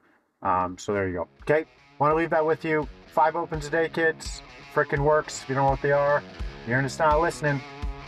Um, 0.43 0.79
so 0.79 0.93
there 0.93 1.09
you 1.09 1.15
go. 1.15 1.29
Okay, 1.43 1.67
want 1.99 2.13
to 2.13 2.17
leave 2.17 2.31
that 2.31 2.45
with 2.45 2.65
you. 2.65 2.89
Five 3.07 3.37
opens 3.37 3.67
a 3.67 3.71
day, 3.71 3.89
kids. 3.89 4.43
Frickin' 4.75 5.01
works. 5.01 5.43
If 5.43 5.49
you 5.49 5.55
don't 5.55 5.65
know 5.65 5.71
what 5.71 5.83
they 5.83 5.93
are, 5.93 6.23
you're 6.67 6.81
just 6.81 6.99
not 6.99 7.21
listening. 7.21 7.61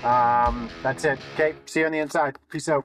Um, 0.02 0.70
that's 0.82 1.04
it. 1.04 1.18
Okay, 1.34 1.54
see 1.66 1.80
you 1.80 1.86
on 1.86 1.92
the 1.92 1.98
inside. 1.98 2.36
Peace 2.50 2.68
out. 2.68 2.84